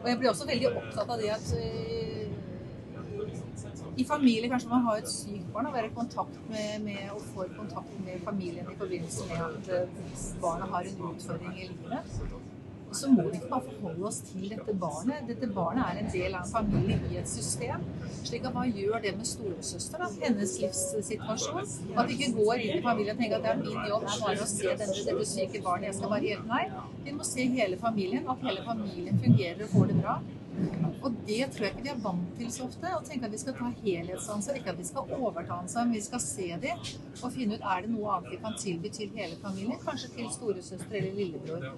Og 0.00 0.08
jeg 0.08 0.18
blir 0.22 0.30
også 0.30 0.48
veldig 0.48 0.70
opptatt 0.70 1.12
av 1.12 1.20
det 1.20 1.34
at 1.36 1.52
eh, 1.60 2.30
i 4.00 4.04
familie 4.08 4.48
kanskje 4.48 4.70
man 4.70 4.86
har 4.88 5.02
et 5.02 5.10
sykt 5.12 5.52
barn, 5.52 5.68
og 5.68 5.76
være 5.76 5.90
i 5.90 5.94
kontakt 5.94 6.40
med, 6.48 6.80
med 6.86 7.12
og 7.12 7.20
får 7.34 7.52
kontakt 7.58 7.92
med 8.06 8.24
familien 8.24 8.72
i 8.72 8.78
forbindelse 8.80 9.28
med 9.28 9.44
at 9.50 10.40
barna 10.40 10.70
har 10.72 10.88
en 10.88 11.04
utfordring 11.10 11.60
i 11.60 11.68
livet. 11.74 12.49
Så 12.92 13.10
må 13.10 13.22
vi 13.28 13.38
ikke 13.38 13.50
bare 13.50 13.66
forholde 13.66 14.06
oss 14.08 14.18
til 14.26 14.48
dette 14.50 14.74
barnet. 14.82 15.26
Dette 15.28 15.48
barnet 15.54 15.84
er 15.84 16.00
en 16.00 16.10
del 16.12 16.34
av 16.34 16.46
en 16.46 16.52
familie 16.56 16.98
i 17.12 17.20
et 17.20 17.28
system. 17.30 17.84
slik 18.24 18.48
at 18.48 18.56
Hva 18.56 18.64
gjør 18.66 18.98
det 19.04 19.12
med 19.18 19.28
storesøster? 19.30 20.02
Hennes 20.22 20.56
livssituasjon? 20.64 21.70
At 21.96 22.10
vi 22.10 22.18
ikke 22.18 22.32
går 22.40 22.64
inn 22.64 22.80
i 22.80 22.82
familien 22.88 23.14
og 23.14 23.22
tenker 23.22 23.38
at 23.38 23.46
det 23.46 23.52
er 23.52 23.62
min 23.62 23.88
jobb 23.92 24.08
er 24.08 24.18
bare 24.24 24.42
å 24.42 24.50
se 24.50 24.74
denne, 24.82 25.06
dette 25.06 25.28
syke 25.30 25.62
barnet, 25.62 25.90
jeg 25.90 26.00
skal 26.00 26.14
bare 26.16 26.28
hjelpe. 26.32 26.50
Nei, 26.50 26.66
vi 27.06 27.16
må 27.16 27.30
se 27.30 27.46
hele 27.54 27.80
familien. 27.86 28.28
At 28.28 28.44
hele 28.50 28.66
familien 28.66 29.24
fungerer 29.24 29.64
og 29.68 29.74
får 29.76 29.90
det 29.92 29.98
bra. 30.02 30.20
Og 31.00 31.14
det 31.26 31.44
tror 31.52 31.64
jeg 31.64 31.72
ikke 31.72 31.84
vi 31.84 31.92
er 31.92 32.00
vant 32.02 32.32
til 32.36 32.50
så 32.52 32.66
ofte. 32.66 32.90
Å 32.92 33.04
tenke 33.06 33.28
at 33.28 33.32
vi 33.32 33.40
skal 33.40 33.56
ta 33.56 33.70
helhetsansvar, 33.80 34.58
ikke 34.58 34.74
at 34.74 34.80
vi 34.80 34.88
skal 34.88 35.14
overta 35.16 35.60
ansvar, 35.62 35.86
men 35.86 35.96
vi 35.96 36.02
skal 36.04 36.22
se 36.24 36.48
dem 36.64 36.82
og 37.22 37.32
finne 37.36 37.56
ut 37.56 37.64
er 37.74 37.86
det 37.86 37.92
noe 37.94 38.16
annet 38.16 38.34
vi 38.34 38.40
kan 38.44 38.58
tilby 38.60 38.92
til 38.96 39.14
hele 39.16 39.38
familien. 39.44 39.80
Kanskje 39.86 40.12
til 40.16 40.28
storesøster 40.34 40.98
eller 41.00 41.16
lillebror 41.16 41.68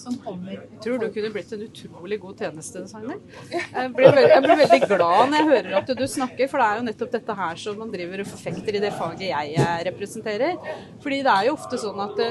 som 0.00 0.16
kommer. 0.24 0.62
Tror 0.82 0.98
du 0.98 1.08
kunne 1.12 1.30
blitt 1.34 1.52
en 1.52 1.64
utrolig 1.66 2.18
god 2.22 2.40
tjenestedesigner. 2.44 3.18
Jeg 3.50 3.92
blir, 3.96 4.06
veldig, 4.08 4.24
jeg 4.32 4.44
blir 4.46 4.60
veldig 4.62 4.80
glad 4.86 5.32
når 5.32 5.36
jeg 5.36 5.48
hører 5.50 5.76
at 5.80 5.92
du 5.98 6.04
snakker, 6.08 6.50
for 6.50 6.62
det 6.62 6.68
er 6.68 6.80
jo 6.80 6.86
nettopp 6.88 7.12
dette 7.16 7.36
her 7.40 7.60
som 7.60 7.78
man 7.80 7.92
driver 7.92 8.22
og 8.24 8.30
forfekter 8.30 8.78
i 8.78 8.82
det 8.82 8.92
faget 8.96 9.26
jeg 9.28 9.56
eh, 9.60 9.82
representerer. 9.90 10.70
Fordi 11.04 11.20
det 11.26 11.34
er 11.34 11.48
jo 11.48 11.56
ofte 11.58 11.80
sånn 11.80 12.00
at, 12.06 12.22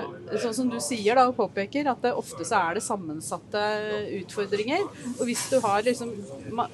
sånn 0.43 0.57
som 0.57 0.71
du 0.71 0.79
sier 0.83 1.19
da, 1.19 1.27
og 1.29 1.37
påpeker, 1.37 1.91
at 1.91 2.01
det 2.05 2.13
ofte 2.17 2.47
så 2.47 2.63
er 2.63 2.79
det 2.79 2.85
sammensatte 2.85 3.63
utfordringer. 4.21 4.87
Og 5.17 5.23
hvis 5.29 5.45
du 5.51 5.59
har 5.63 5.85
liksom 5.85 6.15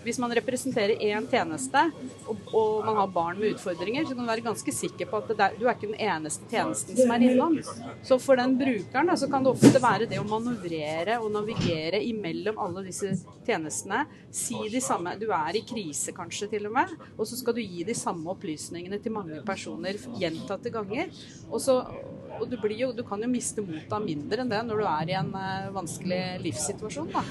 Hvis 0.05 0.17
man 0.21 0.31
representerer 0.33 1.01
én 1.03 1.25
tjeneste, 1.29 1.81
og, 2.25 2.37
og, 2.53 2.85
man 2.85 2.97
har 3.01 3.09
barn 3.11 3.39
med 3.39 3.55
utfordringer, 3.55 4.05
så 4.05 4.15
kan 4.15 4.23
du 4.23 4.31
være 4.31 4.45
ganske 4.45 4.73
sikker 4.73 5.09
på 5.09 5.19
at 5.21 5.33
der, 5.37 5.57
du 5.59 5.65
er 5.65 5.75
ikke 5.75 5.91
den 5.91 6.01
eneste 6.01 6.47
tjenesten 6.49 6.97
som 6.97 7.11
er 7.11 7.25
innom. 7.27 7.57
Så 8.05 8.17
for 8.21 8.39
den 8.39 8.55
brukeren 8.59 9.11
da, 9.11 9.17
så 9.19 9.29
kan 9.31 9.45
det 9.45 9.53
ofte 9.53 9.81
være 9.81 10.07
det 10.09 10.21
å 10.21 10.27
manøvrere 10.27 10.84
manøvrere 10.85 11.19
og 11.21 11.31
navigere 11.33 12.01
imellom 12.03 12.59
alle 12.59 12.83
disse 12.85 13.11
tjenestene. 13.45 14.05
Si 14.31 14.55
de 14.71 14.81
samme 14.81 15.15
Du 15.19 15.29
er 15.31 15.55
i 15.55 15.63
krise 15.65 16.11
kanskje 16.13 16.49
til 16.49 16.67
og 16.67 16.73
med, 16.73 16.89
og 17.17 17.25
så 17.27 17.37
skal 17.37 17.53
du 17.55 17.61
gi 17.61 17.83
de 17.83 17.93
samme 17.93 18.29
opplysningene 18.29 18.99
til 19.01 19.11
mange 19.11 19.41
personer 19.45 19.95
gjentatte 20.19 20.69
ganger. 20.69 21.09
Og, 21.49 21.59
så, 21.61 21.85
og 22.39 22.49
du, 22.49 22.57
jo, 22.75 22.91
du, 22.91 23.03
kan 23.03 23.21
jo 23.21 23.29
miste 23.29 23.61
motet 23.61 24.05
mindre 24.05 24.41
enn 24.41 24.51
det 24.51 24.61
når 24.65 24.81
du 24.81 24.85
er 24.85 25.09
i 25.09 25.17
en 25.17 25.31
uh, 25.33 25.71
vanskelig 25.75 26.41
livssituasjon. 26.43 27.09
Da. 27.13 27.23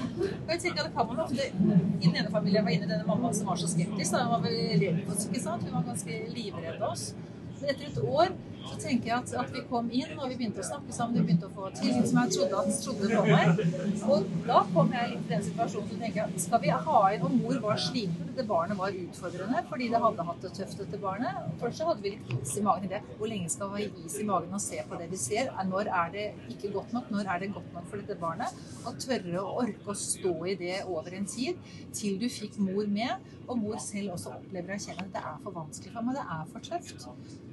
Jeg 0.49 0.61
tenker 0.65 0.87
det 0.87 0.95
kan 0.95 1.07
man 1.07 1.23
ofte, 1.25 1.45
I 1.45 2.07
den 2.07 2.15
ene 2.15 2.33
familien 2.33 2.65
var 2.65 2.75
inne 2.75 2.89
denne 2.89 3.05
mammaen 3.07 3.35
som 3.35 3.51
var 3.51 3.61
så 3.61 3.69
skeptisk. 3.69 4.11
Da. 4.15 4.25
Hun 4.25 4.41
var 4.41 4.49
redd 4.49 5.05
for 5.05 5.15
oss, 5.15 5.29
ikke 5.29 5.45
sant? 5.45 5.63
Hun 5.67 5.77
var 5.77 5.87
ganske 5.93 6.19
livredd 6.33 6.85
oss. 6.89 7.13
Men 7.61 7.71
etter 7.71 7.87
et 7.91 8.03
år 8.03 8.35
så 8.69 8.77
tenker 8.81 9.09
jeg 9.09 9.15
at, 9.17 9.33
at, 9.41 9.51
vi 9.53 9.61
kom 9.69 9.89
inn 9.93 10.13
og 10.17 10.29
vi 10.31 10.37
begynte 10.39 10.63
å 10.63 10.67
snakke 10.67 10.95
sammen, 10.95 11.19
vi 11.19 11.25
begynte 11.29 11.49
å 11.49 11.53
få 11.55 11.69
tillit 11.77 12.09
som 12.09 12.19
jeg 12.21 12.33
trodde 12.35 12.61
at 12.61 12.79
trodde 12.85 13.23
meg. 13.29 13.61
Og 14.09 14.29
da 14.47 14.61
kom 14.73 14.93
jeg 14.95 15.11
litt 15.11 15.25
i 15.25 15.31
den 15.33 15.45
situasjonen 15.45 15.91
som 15.91 16.01
tenker 16.01 16.21
jeg, 16.21 16.43
skal 16.45 16.63
vi 16.63 16.73
ha 16.73 17.01
inn 17.15 17.25
Og 17.25 17.35
mor 17.35 17.61
var 17.63 17.81
sliten, 17.81 18.29
dette 18.29 18.47
barnet 18.49 18.79
var 18.79 18.97
utfordrende 18.99 19.63
fordi 19.69 19.89
det 19.93 20.01
hadde 20.05 20.27
hatt 20.29 20.41
det 20.43 20.51
tøft, 20.57 20.79
dette 20.81 21.01
barnet. 21.01 21.53
Først 21.61 21.81
så 21.81 21.89
hadde 21.89 22.05
vi 22.05 22.15
litt 22.15 22.33
is 22.35 22.55
i 22.59 22.65
magen 22.65 22.87
i 22.87 22.91
det. 22.95 23.01
Hvor 23.19 23.31
lenge 23.31 23.51
skal 23.53 23.71
vi 23.73 23.85
ha 23.85 24.05
is 24.05 24.17
i 24.21 24.27
magen 24.27 24.57
og 24.57 24.63
se 24.63 24.81
på 24.89 24.99
det 25.01 25.09
vi 25.13 25.21
ser? 25.21 25.51
Når 25.69 25.91
er 26.01 26.11
det 26.15 26.25
ikke 26.55 26.73
godt 26.75 26.93
nok? 26.95 27.09
Når 27.13 27.31
er 27.35 27.43
det 27.43 27.53
godt 27.55 27.71
nok 27.77 27.87
for 27.91 28.01
dette 28.01 28.19
barnet? 28.21 28.65
Og 28.85 28.99
tørre 29.01 29.41
å 29.41 29.55
orke 29.63 29.93
å 29.93 29.97
stå 29.99 30.35
i 30.51 30.57
det 30.59 30.81
over 30.85 31.15
en 31.15 31.29
tid 31.29 31.61
til 31.95 32.19
du 32.21 32.27
fikk 32.31 32.59
mor 32.61 32.85
med, 32.91 33.31
og 33.45 33.59
mor 33.61 33.77
selv 33.81 34.15
også 34.15 34.33
opplever 34.35 34.73
og 34.73 34.77
erkjenner 34.79 35.05
at 35.05 35.13
det 35.13 35.21
er 35.21 35.41
for 35.43 35.55
vanskelig 35.55 35.93
for 35.93 36.07
meg, 36.07 36.17
det 36.17 36.25
er 36.35 36.47
for 36.51 36.65
tøft. 36.65 37.07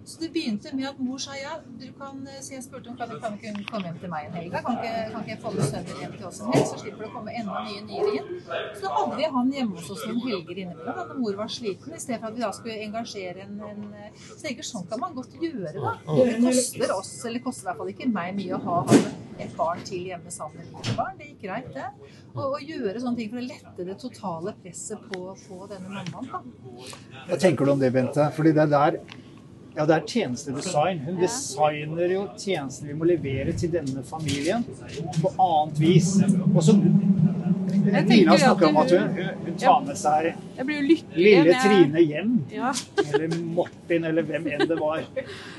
Så 0.05 0.19
det 0.21 0.33
begynte 0.35 0.73
med 0.75 0.89
at 0.89 0.99
mor 0.99 1.21
sa 1.23 1.37
ja, 1.39 1.53
du 1.79 1.85
kan, 1.99 2.19
så 2.43 2.57
jeg 2.57 2.65
spurte 2.65 2.91
om 2.91 2.97
kan 2.99 3.11
du 3.11 3.21
kan 3.23 3.37
ikke 3.39 3.53
komme 3.69 3.87
hjem 3.87 3.99
til 4.03 4.11
meg 4.11 4.27
en 4.27 4.35
helg. 4.39 4.57
Kan 4.57 4.79
ikke, 4.79 4.93
kan 5.13 5.21
ikke 5.21 5.33
jeg 5.33 5.41
få 5.45 5.53
med 5.55 5.69
sønnen 5.69 6.01
hjem 6.03 6.17
til 6.17 6.27
oss 6.27 6.41
en 6.43 6.51
helg, 6.51 6.67
så 6.71 6.81
slipper 6.81 7.05
det 7.05 7.11
å 7.11 7.13
komme 7.15 7.37
enda 7.39 7.63
nye 7.69 7.85
nyere 7.87 8.15
inn. 8.19 8.33
Så 8.49 8.83
da 8.83 8.93
hadde 8.97 9.21
vi 9.21 9.31
han 9.37 9.53
hjemme 9.57 9.79
hos 9.79 9.91
oss 9.95 10.05
noen 10.09 10.21
helger 10.27 10.63
innimellom 10.65 10.99
da 11.13 11.19
mor 11.23 11.39
var 11.39 11.53
sliten, 11.55 11.95
i 11.95 12.03
stedet 12.03 12.19
for 12.19 12.33
at 12.33 12.39
vi 12.39 12.45
da 12.45 12.51
skulle 12.57 12.79
engasjere 12.89 13.47
en, 13.47 13.57
en 13.71 13.87
Så 14.19 14.41
jeg 14.41 14.43
tenker 14.49 14.71
sånn 14.73 14.91
kan 14.91 15.03
man 15.03 15.15
godt 15.17 15.39
gjøre, 15.39 15.75
da. 15.79 15.95
Det 16.11 16.29
koster 16.43 16.97
oss, 16.97 17.15
eller 17.31 17.47
koster 17.47 17.69
i 17.69 17.71
hvert 17.71 17.83
fall 17.83 17.95
ikke 17.95 18.11
meg 18.19 18.35
mye 18.39 18.59
å 18.59 18.63
ha 18.67 18.81
et 19.43 19.57
barn 19.57 19.81
til 19.87 20.11
hjemme 20.11 20.31
sammen 20.35 20.61
med 20.61 20.75
mine 20.77 20.99
barn. 20.99 21.17
Det 21.19 21.31
gikk 21.31 21.47
greit, 21.47 21.71
det. 21.75 21.89
Og, 22.35 22.45
og 22.45 22.61
gjøre 22.75 23.01
sånne 23.01 23.19
ting 23.21 23.31
for 23.33 23.41
å 23.41 23.47
lette 23.47 23.87
det 23.89 23.99
totale 24.03 24.55
presset 24.63 25.11
på, 25.11 25.25
på 25.47 25.67
denne 25.71 25.89
mammaen. 25.89 26.31
da. 26.33 26.43
Hva 27.31 27.39
tenker 27.41 27.69
du 27.69 27.75
om 27.75 27.83
det, 27.83 27.93
Bente? 27.95 28.29
Fordi 28.37 28.55
det 28.57 28.69
der 28.73 28.99
ja, 29.77 29.87
det 29.87 29.95
er 29.95 30.07
tjenestedesign. 30.07 31.01
Hun 31.07 31.21
designer 31.21 32.13
jo 32.13 32.27
tjenester 32.39 32.91
vi 32.91 32.97
må 32.99 33.09
levere 33.09 33.55
til 33.57 33.73
denne 33.73 34.05
familien 34.07 34.67
på 35.23 35.33
annet 35.41 35.81
vis. 35.81 36.15
Og 36.53 36.63
så 36.63 36.77
Nina 38.07 38.39
snakker 38.39 38.69
om 38.69 38.77
at 38.83 38.91
hun, 38.91 39.19
hun, 39.45 39.57
tar 39.61 39.81
med 39.87 39.99
seg 39.99 40.29
lille 41.17 41.55
Trine 41.63 42.03
hjem. 42.03 42.33
Ja. 42.53 42.73
eller 43.03 43.37
Martin, 43.57 44.07
eller 44.09 44.27
hvem 44.27 44.49
enn 44.53 44.65
det 44.69 44.79
var. 44.81 45.03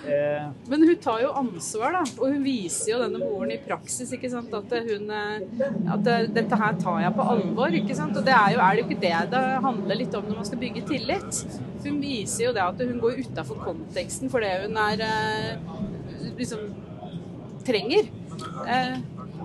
Eh. 0.04 0.46
Men 0.70 0.86
hun 0.88 0.96
tar 1.04 1.22
jo 1.24 1.32
ansvar, 1.40 1.96
da. 1.96 2.04
Og 2.18 2.34
hun 2.34 2.44
viser 2.46 2.94
jo 2.94 3.02
denne 3.04 3.22
moren 3.22 3.54
i 3.56 3.60
praksis 3.62 4.12
ikke 4.16 4.32
sant? 4.32 4.54
at, 4.54 4.76
hun, 4.90 5.10
eh, 5.14 5.68
at 5.96 6.10
dette 6.36 6.60
her 6.64 6.80
tar 6.82 7.02
jeg 7.06 7.16
på 7.18 7.28
alvor. 7.36 7.78
ikke 7.82 7.98
sant? 7.98 8.18
Og 8.20 8.26
det 8.28 8.36
er 8.36 8.56
jo, 8.56 8.62
er 8.64 8.74
det 8.74 8.84
jo 8.84 8.90
ikke 8.90 9.02
det 9.04 9.14
det 9.34 9.44
handler 9.68 10.00
litt 10.00 10.18
om 10.18 10.28
når 10.30 10.42
man 10.42 10.50
skal 10.50 10.62
bygge 10.64 10.86
tillit. 10.90 11.44
Hun 11.84 12.00
viser 12.04 12.48
jo 12.48 12.56
det 12.56 12.64
at 12.66 12.84
hun 12.84 13.00
går 13.04 13.24
utafor 13.26 13.62
konteksten 13.64 14.32
for 14.34 14.44
det 14.44 14.54
hun 14.66 14.80
er 14.86 15.06
eh, 15.08 15.78
liksom 16.40 16.68
trenger. 17.68 18.10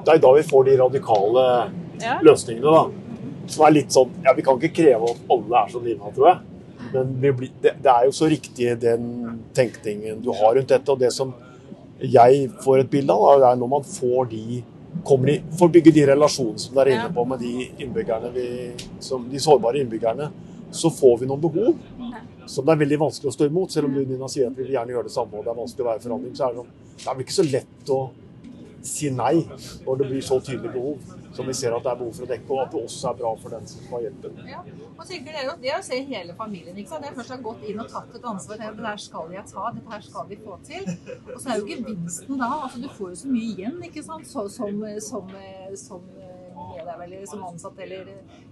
Det 0.05 0.15
er 0.15 0.23
da 0.23 0.33
vi 0.35 0.47
får 0.47 0.65
de 0.69 0.79
radikale 0.81 1.45
ja. 2.02 2.19
løsningene, 2.25 2.73
da. 2.73 3.26
Som 3.49 3.64
er 3.64 3.75
litt 3.75 3.95
sånn 3.95 4.11
Ja, 4.25 4.35
vi 4.37 4.45
kan 4.45 4.59
ikke 4.61 4.83
kreve 4.83 5.12
at 5.14 5.21
alle 5.33 5.61
er 5.62 5.71
som 5.73 5.85
Nina, 5.85 6.11
tror 6.14 6.31
jeg. 6.31 6.57
Men 6.93 7.12
det, 7.21 7.33
det, 7.62 7.93
er 7.93 8.07
jo 8.07 8.14
så 8.17 8.28
riktig 8.31 8.73
den 8.81 9.07
tenkningen 9.57 10.21
du 10.25 10.31
har 10.37 10.57
rundt 10.57 10.73
dette. 10.73 10.93
Og 10.93 11.00
det 11.00 11.11
som 11.14 11.33
jeg 11.99 12.49
får 12.64 12.85
et 12.85 12.90
bilde 12.93 13.14
av, 13.14 13.40
det 13.43 13.49
er 13.50 13.61
når 13.61 13.73
man 13.73 13.87
får 13.88 14.28
de 14.33 14.62
kommer 15.05 15.31
de, 15.31 15.40
får 15.59 15.71
bygge 15.73 15.93
de 15.95 16.05
relasjonene 16.09 16.61
som 16.62 16.76
dere 16.78 16.93
er 16.93 16.99
inne 16.99 17.14
på 17.14 17.25
med 17.28 17.43
de 17.43 17.69
innbyggerne 17.85 18.31
vi, 18.35 18.47
som, 19.05 19.26
de 19.31 19.40
sårbare 19.43 19.83
innbyggerne, 19.83 20.31
så 20.75 20.90
får 20.93 21.21
vi 21.21 21.28
noen 21.28 21.43
behov 21.43 21.75
som 22.49 22.64
det 22.64 22.73
er 22.73 22.81
veldig 22.83 22.99
vanskelig 23.02 23.31
å 23.31 23.35
stå 23.35 23.49
imot. 23.49 23.73
Selv 23.73 23.90
om 23.90 23.97
du 23.97 24.00
Nina, 24.09 24.28
sier 24.33 24.49
at 24.49 24.57
vi 24.57 24.71
gjerne 24.73 24.95
gjøre 24.95 25.09
det 25.09 25.14
samme 25.14 25.37
og 25.37 25.45
det 25.45 25.52
er 25.52 25.61
vanskelig 25.61 25.85
å 25.85 25.88
være 25.90 26.00
i 26.00 26.07
forandring, 26.07 26.35
så 26.37 26.47
er 26.47 26.55
det, 26.55 26.62
sånn, 26.62 26.73
det 26.97 27.05
er 27.05 27.19
vel 27.19 27.26
ikke 27.26 27.37
så 27.37 27.47
lett 27.49 27.93
å 27.93 27.99
si 28.90 29.11
nei 29.14 29.35
når 29.87 30.02
det 30.02 30.09
blir 30.11 30.25
så 30.25 30.38
tydelig 30.45 30.73
behov 30.75 31.16
som 31.37 31.47
vi 31.47 31.54
ser 31.54 31.75
at 31.76 31.85
det 31.85 31.90
er 31.92 31.99
behov 32.00 32.14
for 32.16 32.26
å 32.26 32.30
dekke, 32.33 32.49
og 32.54 32.61
at 32.64 32.73
det 32.73 32.80
også 32.83 33.11
er 33.11 33.18
bra 33.21 33.33
for 33.42 33.54
den 33.54 33.66
som 33.71 33.85
skal 33.87 34.04
hjelpe. 34.07 34.30
Ja, 34.49 34.62
og 34.97 35.02
tenker 35.07 35.37
dere, 35.37 35.57
Det 35.62 35.75
å 35.76 35.80
se 35.87 36.00
hele 36.09 36.37
familien. 36.38 36.76
ikke 36.76 36.92
sant? 36.95 37.07
det 37.07 37.14
først 37.18 37.35
har 37.35 37.42
gått 37.45 37.66
inn 37.68 37.83
og 37.85 37.90
tatt 37.92 38.16
et 38.16 38.28
ansvar. 38.33 38.62
Det 38.62 38.85
der 38.88 39.02
skal 39.04 39.35
jeg 39.37 39.45
ta, 39.52 39.66
dette 39.76 39.92
her 39.95 40.07
skal 40.09 40.30
vi 40.30 40.40
få 40.45 40.59
til. 40.66 40.88
Og 41.35 41.40
så 41.40 41.52
er 41.54 41.61
jo 41.61 41.68
gevinsten 41.68 42.40
da 42.40 42.50
altså 42.64 42.83
Du 42.83 42.88
får 42.97 43.12
jo 43.14 43.21
så 43.23 43.33
mye 43.35 43.52
igjen 43.54 43.83
ikke 43.90 44.04
sant? 44.07 44.26
Så, 44.28 44.49
som, 44.52 44.83
som, 45.11 45.37
som 45.76 46.09
som 46.59 47.02
eller 47.02 47.26
som 47.26 47.45
ansatt 47.47 47.78
eller 47.78 48.09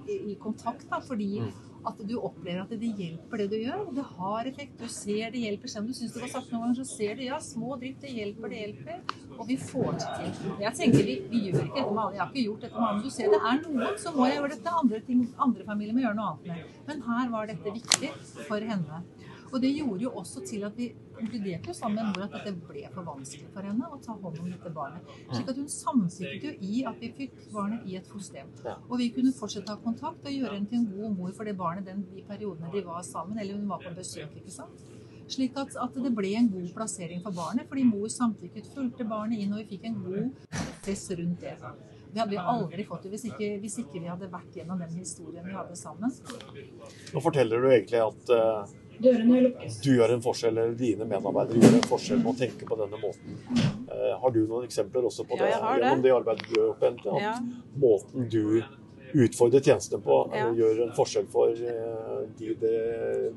i, 0.07 0.17
i 0.33 0.35
kontakt. 0.41 0.87
da, 0.91 1.01
fordi 1.03 1.41
mm 1.41 1.76
at 1.87 2.01
du 2.09 2.17
opplever 2.19 2.63
at 2.65 2.73
det 2.73 2.91
hjelper, 2.99 3.43
det 3.43 3.47
du 3.53 3.57
gjør. 3.61 3.85
Det 3.95 4.05
har 4.17 4.49
effekt. 4.51 4.75
Du 4.81 4.89
ser 4.91 5.31
det 5.35 5.43
hjelper. 5.45 5.71
Selv 5.71 5.85
om 5.85 5.91
du 5.91 5.97
syns 5.99 6.15
det 6.17 6.23
var 6.25 6.33
sagt 6.33 6.51
noen 6.53 6.67
ganger, 6.67 6.81
så 6.81 6.87
ser 6.91 7.19
du 7.19 7.23
ja, 7.27 7.39
små 7.43 7.77
drypp, 7.81 8.01
det 8.03 8.15
hjelper, 8.17 8.53
det 8.53 8.63
hjelper. 8.63 9.15
Og 9.37 9.45
vi 9.51 9.57
får 9.61 9.99
det 10.01 10.11
til. 10.17 10.51
Jeg 10.65 10.79
tenker 10.81 11.09
vi, 11.11 11.17
vi 11.31 11.43
gjør 11.47 11.63
ikke 11.63 11.79
dette 11.79 11.95
med 11.95 12.03
alle. 12.05 12.17
Jeg 12.17 12.25
har 12.25 12.33
ikke 12.33 12.47
gjort 12.49 12.67
dette 12.67 12.81
med 12.81 12.89
alle. 12.89 13.05
Du 13.05 13.17
ser 13.17 13.33
det 13.35 13.41
er 13.53 13.63
noen, 13.63 14.01
så 14.03 14.15
må 14.17 14.29
jeg 14.29 14.39
gjøre 14.41 14.53
dette. 14.57 14.77
Andre, 14.83 15.03
ting, 15.09 15.25
andre 15.49 15.69
familier 15.71 15.97
må 15.97 16.05
gjøre 16.05 16.19
noe 16.21 16.33
annet 16.33 16.51
med. 16.53 16.77
Men 16.91 17.05
her 17.11 17.33
var 17.37 17.51
dette 17.53 17.77
viktig 17.79 18.13
for 18.49 18.71
henne. 18.73 19.03
Og 19.53 19.61
det 19.63 19.73
gjorde 19.77 20.03
jo 20.03 20.15
også 20.19 20.43
til 20.49 20.67
at 20.67 20.79
vi 20.79 20.91
konkluderte 21.17 21.75
sammen 21.75 21.99
med 21.99 22.17
mor 22.17 22.27
at 22.27 22.35
dette 22.37 22.53
ble 22.69 22.83
for 22.95 23.07
vanskelig 23.07 23.49
for 23.55 23.69
henne 23.69 23.89
å 23.93 23.99
ta 24.05 24.17
hånd 24.17 24.41
om 24.43 24.51
dette 24.53 24.73
barnet. 24.77 25.15
Slik 25.31 25.53
at 25.53 25.61
hun 25.61 25.71
samsiktet 25.73 26.47
jo 26.47 26.53
i 26.61 26.83
at 26.91 27.01
vi 27.03 27.13
fikk 27.21 27.39
barnet 27.55 27.87
i 27.89 27.97
et 28.01 28.11
fosterhjem. 28.11 28.53
Og 28.87 28.99
vi 29.01 29.11
kunne 29.17 29.35
fortsette 29.37 29.73
å 29.73 29.79
ha 29.79 29.85
kontakt 29.85 30.27
og 30.27 30.37
gjøre 30.37 30.55
henne 30.59 30.71
til 30.71 30.83
en 30.83 30.91
god 30.93 31.19
mor 31.19 31.35
for 31.37 31.49
det 31.49 31.57
barnet 31.59 31.89
den, 31.89 32.05
de 32.13 32.25
periodene 32.27 32.73
de 32.75 32.85
var 32.87 33.03
sammen, 33.07 33.41
eller 33.41 33.59
hun 33.59 33.69
var 33.73 33.83
på 33.85 33.95
besøk. 33.97 34.37
ikke 34.41 34.55
sant? 34.55 34.87
Slik 35.27 35.57
at, 35.59 35.75
at, 35.83 35.97
det 35.99 36.13
ble 36.15 36.37
en 36.39 36.49
god 36.53 36.71
plassering 36.75 37.23
for 37.25 37.35
barnet, 37.35 37.67
fordi 37.67 37.83
mor 37.89 38.07
samtykket, 38.13 38.71
fulgte 38.75 39.07
barnet 39.11 39.43
inn, 39.43 39.55
og 39.57 39.65
vi 39.65 39.75
fikk 39.75 39.89
en 39.89 40.01
god 40.05 40.51
press 40.85 41.09
rundt 41.19 41.43
det. 41.43 41.57
Det 42.13 42.23
hadde 42.23 42.33
vi 42.33 42.39
aldri 42.55 42.85
fått 42.87 43.05
det 43.05 43.11
hvis 43.13 43.27
ikke, 43.33 43.49
hvis 43.61 43.81
ikke 43.83 43.99
vi 43.99 44.09
hadde 44.09 44.29
vært 44.33 44.55
gjennom 44.57 44.79
den 44.81 44.95
historien 45.01 45.45
vi 45.45 45.57
hadde 45.57 45.75
sammen. 45.77 46.15
Nå 47.13 47.23
forteller 47.25 47.65
du 47.65 47.73
egentlig 47.73 48.05
at 48.07 48.37
uh 48.37 48.77
du 48.99 49.91
gjør 49.93 50.15
en 50.15 50.23
forskjell, 50.25 50.57
eller 50.57 50.79
dine 50.79 51.07
medarbeidere 51.09 51.61
gjør 51.63 51.77
en 51.79 51.87
forskjell 51.91 52.23
med 52.23 52.33
å 52.33 52.39
tenke 52.39 52.69
på 52.69 52.79
denne 52.81 53.01
måten. 53.03 53.37
Uh, 53.91 54.17
har 54.23 54.35
du 54.35 54.43
noen 54.47 54.67
eksempler 54.69 55.07
også 55.11 55.27
på 55.29 55.39
det, 55.41 55.53
ja, 55.53 55.77
gjennom 55.77 56.03
det 56.05 56.17
arbeidet 56.17 56.49
du 56.49 56.59
gjør, 56.59 56.75
Bente? 56.81 57.13
At 57.13 57.25
ja. 57.27 57.37
måten 57.83 58.29
du 58.33 58.43
utfordre 59.17 59.61
tjenestene 59.63 60.03
på, 60.03 60.17
Ja. 60.35 60.49
gjør 60.53 60.83
en 60.87 60.93
forskjell 60.97 61.27
for 61.33 61.53
eh, 61.55 62.23
de, 62.39 62.55
de 62.61 62.73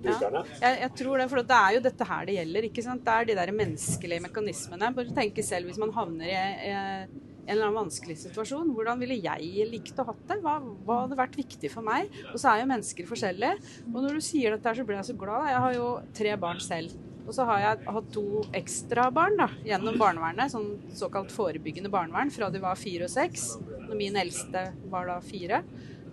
brukerne. 0.02 0.44
Jeg, 0.62 0.80
jeg 0.82 0.92
tror 1.02 1.22
det, 1.22 1.28
for 1.32 1.50
det 1.52 1.60
er 1.60 1.76
jo 1.78 1.82
dette 1.86 2.08
her 2.10 2.26
det 2.26 2.38
gjelder. 2.40 2.68
ikke 2.70 2.84
sant? 2.84 3.04
Det 3.06 3.16
er 3.16 3.30
de 3.30 3.38
der 3.40 3.52
menneskelige 3.56 4.26
mekanismene. 4.26 4.92
Bare 4.98 5.16
tenke 5.16 5.46
selv 5.46 5.70
hvis 5.70 5.80
man 5.82 5.94
havner 5.96 6.32
i 6.34 6.40
eh, 6.74 7.20
en 7.50 7.56
eller 7.56 7.68
annen 7.68 7.82
vanskelig 7.82 8.20
situasjon. 8.22 8.72
Hvordan 8.78 9.02
ville 9.02 9.18
jeg 9.18 9.68
likt 9.72 9.98
å 10.00 10.06
hatt 10.12 10.22
det? 10.30 10.40
Hva, 10.44 10.60
hva 10.86 11.04
hadde 11.04 11.18
vært 11.18 11.38
viktig 11.40 11.72
for 11.74 11.86
meg? 11.86 12.12
Og 12.30 12.38
så 12.38 12.54
er 12.54 12.62
jo 12.62 12.70
mennesker 12.70 13.10
forskjellige. 13.10 13.70
Og 13.90 14.02
når 14.04 14.20
du 14.20 14.24
sier 14.24 14.54
dette 14.54 14.76
så 14.78 14.86
blir 14.86 15.00
jeg 15.00 15.10
så 15.10 15.18
glad. 15.18 15.50
Jeg 15.50 15.64
har 15.66 15.78
jo 15.78 15.88
tre 16.22 16.36
barn 16.46 16.62
selv. 16.64 16.94
Og 17.26 17.36
så 17.36 17.46
har 17.46 17.62
jeg 17.62 17.90
hatt 17.94 18.08
to 18.14 18.44
ekstra 18.58 19.10
barn 19.14 19.36
da, 19.38 19.46
gjennom 19.66 20.00
barnevernet, 20.02 20.50
sånn 20.50 20.72
såkalt 20.98 21.34
forebyggende 21.34 21.92
barnevern, 21.94 22.32
fra 22.34 22.50
de 22.50 22.62
var 22.64 22.80
fire 22.80 23.06
og 23.06 23.14
seks. 23.14 23.52
Når 23.84 23.98
min 23.98 24.18
eldste 24.18 24.64
var 24.90 25.10
da 25.10 25.20
fire. 25.22 25.62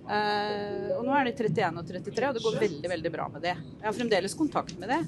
Uh, 0.07 0.93
og 1.01 1.07
nå 1.09 1.15
er 1.19 1.27
de 1.27 1.33
31 1.35 1.81
og 1.81 1.89
33, 1.89 2.29
og 2.29 2.37
det 2.37 2.43
går 2.45 2.59
veldig 2.61 2.91
veldig 2.93 3.11
bra 3.17 3.31
med 3.33 3.43
det. 3.43 3.55
Jeg 3.57 3.89
har 3.89 3.97
fremdeles 3.97 4.37
kontakt 4.39 4.77
med 4.79 4.93
det. 4.93 5.01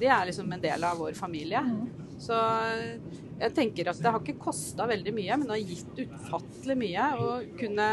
De 0.00 0.08
er 0.08 0.30
liksom 0.30 0.54
en 0.54 0.62
del 0.62 0.86
av 0.86 1.02
vår 1.02 1.18
familie. 1.18 1.60
Så 2.20 2.36
eh, 2.36 2.96
jeg 3.40 3.54
tenker 3.56 3.90
at 3.90 4.00
det 4.00 4.12
har 4.12 4.20
ikke 4.20 4.40
kosta 4.42 4.86
veldig 4.90 5.14
mye, 5.16 5.36
men 5.38 5.48
det 5.48 5.56
har 5.56 5.74
gitt 5.74 6.02
utfattelig 6.04 6.76
mye 6.82 7.10
å 7.16 7.28
kunne 7.60 7.86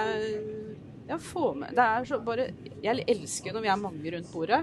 ja, 1.08 1.16
få 1.24 1.54
med 1.56 1.72
Det 1.72 1.84
er 1.84 2.08
så 2.10 2.18
bare 2.20 2.50
Jeg 2.84 3.06
elsker 3.08 3.56
når 3.56 3.64
vi 3.64 3.70
er 3.72 3.80
mange 3.80 4.12
rundt 4.12 4.32
bordet. 4.34 4.60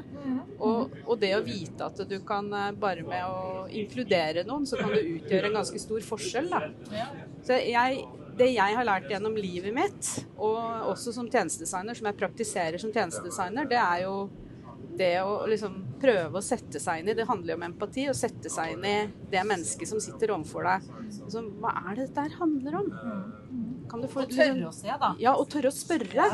Og, 0.58 0.92
og 1.06 1.16
det 1.22 1.32
å 1.38 1.44
vite 1.44 1.88
at 1.88 2.02
du 2.08 2.18
kan 2.26 2.50
eh, 2.52 2.74
bare 2.76 3.06
med 3.06 3.24
å 3.24 3.64
inkludere 3.72 4.44
noen, 4.48 4.68
så 4.68 4.78
kan 4.80 4.92
du 4.92 5.00
utgjøre 5.00 5.50
en 5.50 5.58
ganske 5.62 5.80
stor 5.80 6.04
forskjell. 6.12 6.52
Da. 6.52 7.08
Så 7.44 7.58
jeg, 7.64 8.04
det 8.38 8.52
jeg 8.52 8.76
har 8.78 8.86
lært 8.86 9.08
gjennom 9.10 9.36
livet 9.40 9.74
mitt, 9.74 10.12
og 10.36 10.60
også 10.92 11.14
som 11.16 11.30
tjenestedesigner, 11.30 11.96
som 11.96 12.10
jeg 12.10 12.20
praktiserer 12.20 12.80
som 12.82 12.92
tjenestedesigner, 12.94 13.68
det 13.70 13.80
er 13.80 14.04
jo 14.04 14.14
det 14.98 15.14
å 15.22 15.44
liksom 15.50 15.76
prøve 16.02 16.40
å 16.40 16.44
sette 16.44 16.80
seg 16.82 17.00
inn 17.00 17.10
i 17.12 17.16
Det 17.16 17.26
handler 17.28 17.54
jo 17.54 17.58
om 17.60 17.66
empati. 17.68 18.06
Å 18.10 18.16
sette 18.16 18.50
seg 18.52 18.74
inn 18.74 18.84
i 18.88 18.96
det 19.32 19.44
mennesket 19.46 19.90
som 19.90 20.02
sitter 20.02 20.34
overfor 20.34 20.66
deg. 20.68 20.90
Så, 21.30 21.42
hva 21.62 21.72
er 21.84 21.98
det 21.98 22.08
dette 22.10 22.38
handler 22.38 22.78
om? 22.82 22.92
Kan 23.90 24.02
du 24.02 24.08
få 24.08 24.24
Og 24.24 24.32
tørre 24.32 24.68
å 24.68 24.72
se, 24.74 24.88
da. 25.00 25.10
ja, 25.20 25.34
og 25.36 25.48
tørre 25.52 25.70
å 25.70 25.74
spørre. 25.74 26.28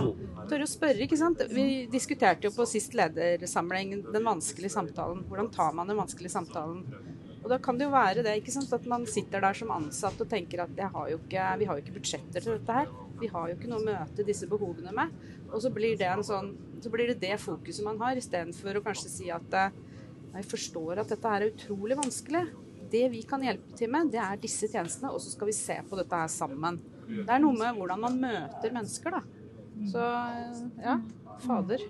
Tørre 0.50 0.67
å 0.67 0.71
spørre, 0.71 1.02
ikke 1.05 1.19
sant. 1.21 1.43
Vi 1.50 1.87
diskuterte 1.93 2.49
jo 2.49 2.55
på 2.55 2.67
sist 2.69 2.95
ledersamling 2.97 3.97
den 4.07 4.26
vanskelige 4.26 4.73
samtalen. 4.76 5.25
Hvordan 5.29 5.50
tar 5.55 5.75
man 5.76 5.90
den 5.90 5.99
vanskelige 6.00 6.33
samtalen? 6.37 6.85
Og 7.40 7.49
da 7.49 7.56
kan 7.62 7.78
det 7.78 7.87
jo 7.87 7.92
være 7.92 8.25
det, 8.25 8.37
ikke 8.40 8.52
sant, 8.52 8.73
at 8.76 8.87
man 8.88 9.06
sitter 9.09 9.40
der 9.42 9.56
som 9.56 9.73
ansatt 9.73 10.20
og 10.20 10.28
tenker 10.28 10.64
at 10.66 10.80
har 10.92 11.12
ikke, 11.14 11.44
vi 11.61 11.68
har 11.68 11.78
jo 11.78 11.85
ikke 11.85 11.94
budsjetter 11.97 12.44
til 12.44 12.59
dette 12.59 12.76
her. 12.76 12.90
Vi 13.20 13.30
har 13.32 13.49
jo 13.49 13.56
ikke 13.56 13.70
noe 13.70 13.80
å 13.80 13.87
møte 13.87 14.26
disse 14.26 14.49
behovene 14.49 14.92
med. 14.97 15.14
Og 15.50 15.62
så 15.64 15.73
blir 15.73 15.97
det, 15.99 16.11
sånn, 16.26 16.52
så 16.85 16.92
blir 16.92 17.11
det 17.11 17.20
det 17.23 17.38
fokuset 17.40 17.87
man 17.87 18.00
har, 18.02 18.20
istedenfor 18.20 18.78
å 18.78 18.85
kanskje 18.85 19.12
si 19.12 19.30
at 19.32 19.56
eh, 19.56 19.78
jeg 20.37 20.50
forstår 20.52 21.02
at 21.02 21.11
dette 21.11 21.32
her 21.32 21.47
er 21.47 21.54
utrolig 21.54 21.99
vanskelig. 21.99 22.44
Det 22.90 23.04
vi 23.12 23.23
kan 23.26 23.42
hjelpe 23.44 23.76
til 23.78 23.90
med, 23.92 24.12
det 24.12 24.20
er 24.23 24.40
disse 24.42 24.68
tjenestene, 24.70 25.12
og 25.14 25.23
så 25.23 25.32
skal 25.32 25.50
vi 25.50 25.56
se 25.56 25.78
på 25.88 25.99
dette 25.99 26.23
her 26.23 26.30
sammen. 26.32 26.78
Det 27.11 27.26
er 27.26 27.42
noe 27.42 27.56
med 27.56 27.78
hvordan 27.78 28.04
man 28.04 28.20
møter 28.20 28.75
mennesker, 28.75 29.16
da. 29.16 29.25
Så 29.90 30.06
ja, 30.85 30.99
fader. 31.47 31.82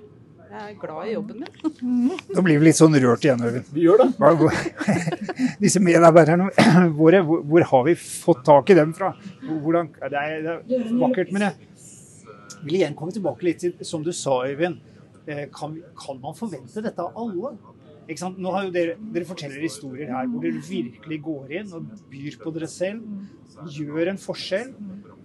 Jeg 0.51 0.73
er 0.73 0.79
glad 0.83 1.07
i 1.07 1.13
jobben 1.13 1.45
min. 1.45 2.09
Nå 2.35 2.43
blir 2.43 2.59
vi 2.59 2.67
litt 2.67 2.79
sånn 2.79 2.97
rørt 2.99 3.23
igjen, 3.23 3.43
Øyvind. 3.47 3.69
Vi 3.71 3.85
gjør 3.85 4.01
det. 4.03 4.49
Disse 5.63 5.83
medarbeiderne 5.83 6.49
våre, 7.01 7.21
hvor, 7.27 7.45
hvor 7.47 7.67
har 7.71 7.85
vi 7.87 7.95
fått 8.01 8.43
tak 8.49 8.73
i 8.75 8.77
dem 8.79 8.91
fra? 8.97 9.13
Hvordan, 9.47 9.93
det, 10.03 10.25
er, 10.25 10.49
det 10.67 10.81
er 10.81 10.89
vakkert, 10.99 11.31
men 11.37 11.47
jeg 11.47 12.65
vil 12.65 12.81
igjen 12.81 12.97
komme 12.99 13.15
tilbake 13.15 13.47
litt 13.47 13.63
til 13.63 13.77
som 13.87 14.03
du 14.07 14.11
sa, 14.17 14.41
Øyvind. 14.49 14.81
Eh, 15.31 15.45
Kan, 15.55 15.77
kan 15.95 16.19
man 16.19 16.35
forvente 16.35 16.83
dette 16.83 17.05
av 17.05 17.15
alle? 17.15 17.55
Nå 18.11 18.53
har 18.55 18.65
jo 18.67 18.73
dere, 18.75 18.97
dere 19.15 19.29
forteller 19.29 19.63
historier 19.63 20.11
her 20.11 20.27
hvor 20.31 20.43
dere 20.43 20.63
virkelig 20.67 21.21
går 21.23 21.53
inn 21.61 21.77
og 21.79 21.93
byr 22.11 22.39
på 22.43 22.53
dere 22.57 22.69
selv. 22.71 23.05
Gjør 23.71 24.11
en 24.13 24.21
forskjell 24.21 24.73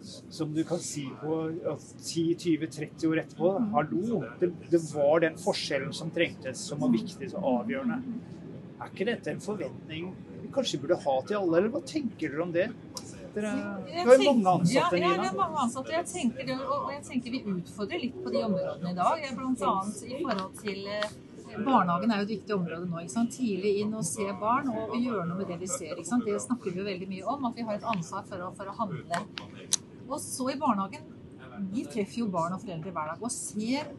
som 0.06 0.52
du 0.54 0.62
kan 0.68 0.82
si 0.84 1.06
på 1.22 1.40
10-20-30 1.66 3.08
år 3.10 3.22
etterpå. 3.24 3.52
Hallo, 3.74 4.22
det, 4.42 4.52
det 4.70 4.82
var 4.92 5.24
den 5.24 5.38
forskjellen 5.42 5.94
som 5.98 6.12
trengtes, 6.14 6.62
som 6.70 6.84
var 6.84 6.94
viktig 6.94 7.32
og 7.34 7.48
avgjørende. 7.56 8.02
Er 8.76 8.92
ikke 8.92 9.08
dette 9.08 9.32
en 9.34 9.42
forventning 9.42 10.12
vi 10.44 10.52
kanskje 10.54 10.82
burde 10.84 11.00
ha 11.02 11.16
til 11.26 11.40
alle, 11.40 11.58
eller 11.58 11.72
hva 11.74 11.82
tenker 11.88 12.30
dere 12.34 12.44
om 12.46 12.52
det? 12.54 12.68
Dere 13.36 13.52
har 13.52 14.14
jo 14.16 14.32
mange 14.32 14.52
ansatte, 14.52 14.96
Nina. 14.96 15.10
ja, 15.10 15.22
det 15.24 15.30
er 15.32 15.38
mange 15.40 15.64
ansatte. 15.66 15.92
Jeg 15.96 16.06
tenker, 16.12 16.52
og 16.56 16.76
og 16.86 16.92
jeg 16.94 17.02
tenker 17.10 17.34
vi 17.34 17.42
utfordrer 17.56 18.04
litt 18.06 18.20
på 18.24 18.32
de 18.36 18.44
områdene 18.48 18.94
i 18.94 19.00
dag. 19.00 19.26
Blant 19.40 19.66
annet 19.72 20.04
i 20.06 20.20
forhold 20.22 20.54
til 20.62 20.92
eh, 20.92 21.16
Barnehagen 21.64 22.12
er 22.12 22.22
jo 22.22 22.26
et 22.26 22.34
viktig 22.34 22.56
område 22.56 22.88
nå. 22.90 23.04
Tidlig 23.32 23.74
inn 23.84 23.94
og 23.96 24.06
se 24.08 24.26
barn 24.42 24.68
og 24.74 24.96
gjøre 24.98 25.26
noe 25.30 25.40
med 25.40 25.52
det 25.52 25.60
vi 25.62 25.70
ser. 25.72 25.96
Det 25.96 26.40
snakker 26.44 26.72
vi 26.72 26.82
jo 26.82 26.88
veldig 26.88 27.08
mye 27.12 27.36
om, 27.36 27.46
at 27.50 27.60
vi 27.60 27.68
har 27.68 27.80
et 27.80 27.88
ansvar 27.96 28.26
for 28.28 28.44
å, 28.44 28.52
for 28.58 28.72
å 28.72 28.76
handle. 28.82 29.22
Og 30.10 30.20
så 30.22 30.52
i 30.54 30.60
barnehagen 30.62 31.12
Vi 31.72 31.86
treffer 31.88 32.20
jo 32.20 32.26
barn 32.28 32.52
og 32.52 32.66
foreldre 32.66 32.92
hver 32.92 33.14
dag 33.14 33.22
og 33.24 33.32
ser 33.32 33.94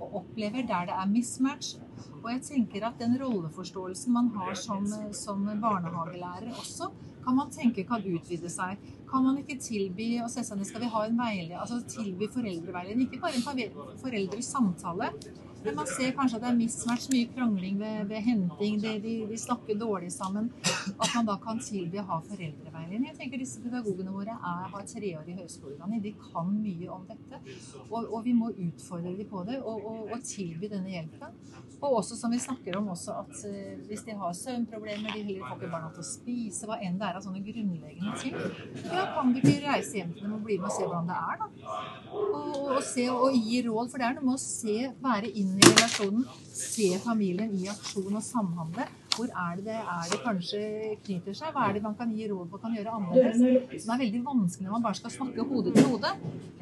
og 0.00 0.14
opplever 0.22 0.64
der 0.66 0.88
det 0.88 0.94
er 0.96 1.10
mismatch. 1.10 1.74
Og 2.22 2.30
jeg 2.32 2.40
tenker 2.46 2.86
at 2.88 2.96
den 2.98 3.18
rolleforståelsen 3.20 4.14
man 4.14 4.30
har 4.38 4.56
som, 4.56 4.86
som 5.12 5.44
barnehagelærer 5.44 6.48
også, 6.56 6.88
kan 7.24 7.36
man 7.36 7.52
tenke 7.52 7.84
kan 7.88 8.04
utvide 8.04 8.50
seg. 8.52 8.80
Kan 9.10 9.24
man 9.26 9.38
ikke 9.40 9.58
tilby 9.60 10.08
og 10.24 10.30
se 10.32 10.44
seg 10.44 10.58
ned, 10.58 10.68
skal 10.68 10.82
vi 10.84 10.90
ha 10.92 11.04
en 11.06 11.20
veileder, 11.20 11.60
altså 11.60 11.80
tilby 11.88 12.28
foreldreveiledning, 12.32 13.08
ikke 13.08 13.22
bare 13.22 13.38
en 13.38 14.00
foreldresamtale, 14.00 15.12
men 15.64 15.78
man 15.78 15.88
ser 15.88 16.12
kanskje 16.16 16.38
at 16.38 16.44
det 16.44 16.50
er 16.50 16.58
mismatch, 16.58 17.08
mye 17.12 17.30
krangling 17.32 17.78
ved, 17.80 18.04
ved 18.10 18.26
henting, 18.26 18.78
det, 18.82 18.94
de, 19.04 19.14
de 19.30 19.38
snakker 19.40 19.78
dårlig 19.80 20.12
sammen. 20.12 20.50
At 20.94 21.14
man 21.14 21.28
da 21.30 21.38
kan 21.40 21.60
tilby 21.64 22.00
å 22.02 22.06
ha 22.10 22.20
foreldreveiledning. 22.26 23.08
Jeg 23.10 23.18
tenker 23.22 23.40
disse 23.40 23.62
pedagogene 23.64 24.12
våre 24.12 24.36
er, 24.36 24.66
har 24.74 24.88
treårig 24.90 25.38
høyskoleutdanning, 25.40 26.02
de 26.04 26.14
kan 26.20 26.52
mye 26.52 26.90
om 26.92 27.06
dette. 27.08 27.40
Og, 27.88 28.00
og 28.02 28.20
vi 28.26 28.36
må 28.36 28.52
utfordre 28.52 29.14
dem 29.16 29.30
på 29.30 29.44
det 29.48 29.60
og, 29.62 29.88
og, 29.92 30.02
og 30.12 30.26
tilby 30.28 30.68
denne 30.72 30.92
hjelpen. 30.92 31.40
Og 31.84 31.98
også 31.98 32.16
som 32.16 32.32
vi 32.32 32.38
snakker 32.40 32.76
om, 32.78 32.88
også 32.94 33.16
at 33.20 33.40
eh, 33.48 33.80
hvis 33.88 34.04
de 34.06 34.14
har 34.16 34.32
søvnproblemer, 34.36 35.12
de 35.12 35.24
heller 35.24 35.42
får 35.44 35.58
ikke 35.58 35.72
barna 35.72 35.90
til 35.92 36.00
å 36.00 36.06
spise, 36.08 36.68
hva 36.68 36.78
enn 36.80 36.96
det 37.00 37.08
er 37.08 37.18
av 37.18 37.24
sånne 37.24 37.42
grunnleggende 37.44 38.14
ting, 38.22 38.38
ja, 38.86 39.04
kan 39.12 39.34
du 39.34 39.40
ikke 39.40 39.58
reise 39.66 39.98
hjem 39.98 40.14
til 40.14 40.24
dem 40.24 40.36
og 40.38 40.46
bli 40.46 40.56
med 40.60 40.70
og 40.70 40.76
se 40.76 40.86
hvordan 40.86 41.10
det 41.10 41.18
er, 41.18 41.42
da? 41.42 41.80
Og, 42.14 42.56
og, 42.62 42.80
se 42.88 43.04
og 43.12 43.36
gi 43.36 43.60
råd, 43.66 43.90
for 43.92 44.00
det 44.00 44.08
er 44.08 44.16
noe 44.16 44.28
med 44.30 44.38
å 44.38 44.42
se, 44.44 44.78
være 45.04 45.32
inn 45.42 45.53
i 45.58 45.70
relasjonen, 45.70 46.26
se 46.54 46.90
familien 47.02 47.54
i 47.58 47.68
aksjon 47.72 48.14
og 48.14 48.24
samhandle. 48.24 48.86
Hvor 49.14 49.30
er 49.30 49.58
det, 49.60 49.64
det 49.68 49.76
er 49.78 50.08
det 50.10 50.18
kanskje 50.24 50.60
knyter 51.04 51.36
seg? 51.38 51.52
Hva 51.54 51.68
er 51.68 51.76
det 51.76 51.82
man 51.84 51.94
kan 51.98 52.10
gi 52.10 52.26
råd 52.30 52.48
på 52.50 52.58
kan 52.62 52.74
gjøre 52.74 52.94
annerledes? 52.98 53.84
Som 53.84 53.94
er 53.94 54.02
veldig 54.02 54.22
vanskelig 54.26 54.66
når 54.66 54.74
man 54.74 54.86
bare 54.88 54.98
skal 54.98 55.14
snakke 55.14 55.46
hode 55.50 55.74
til 55.76 55.86
hode. 55.92 56.10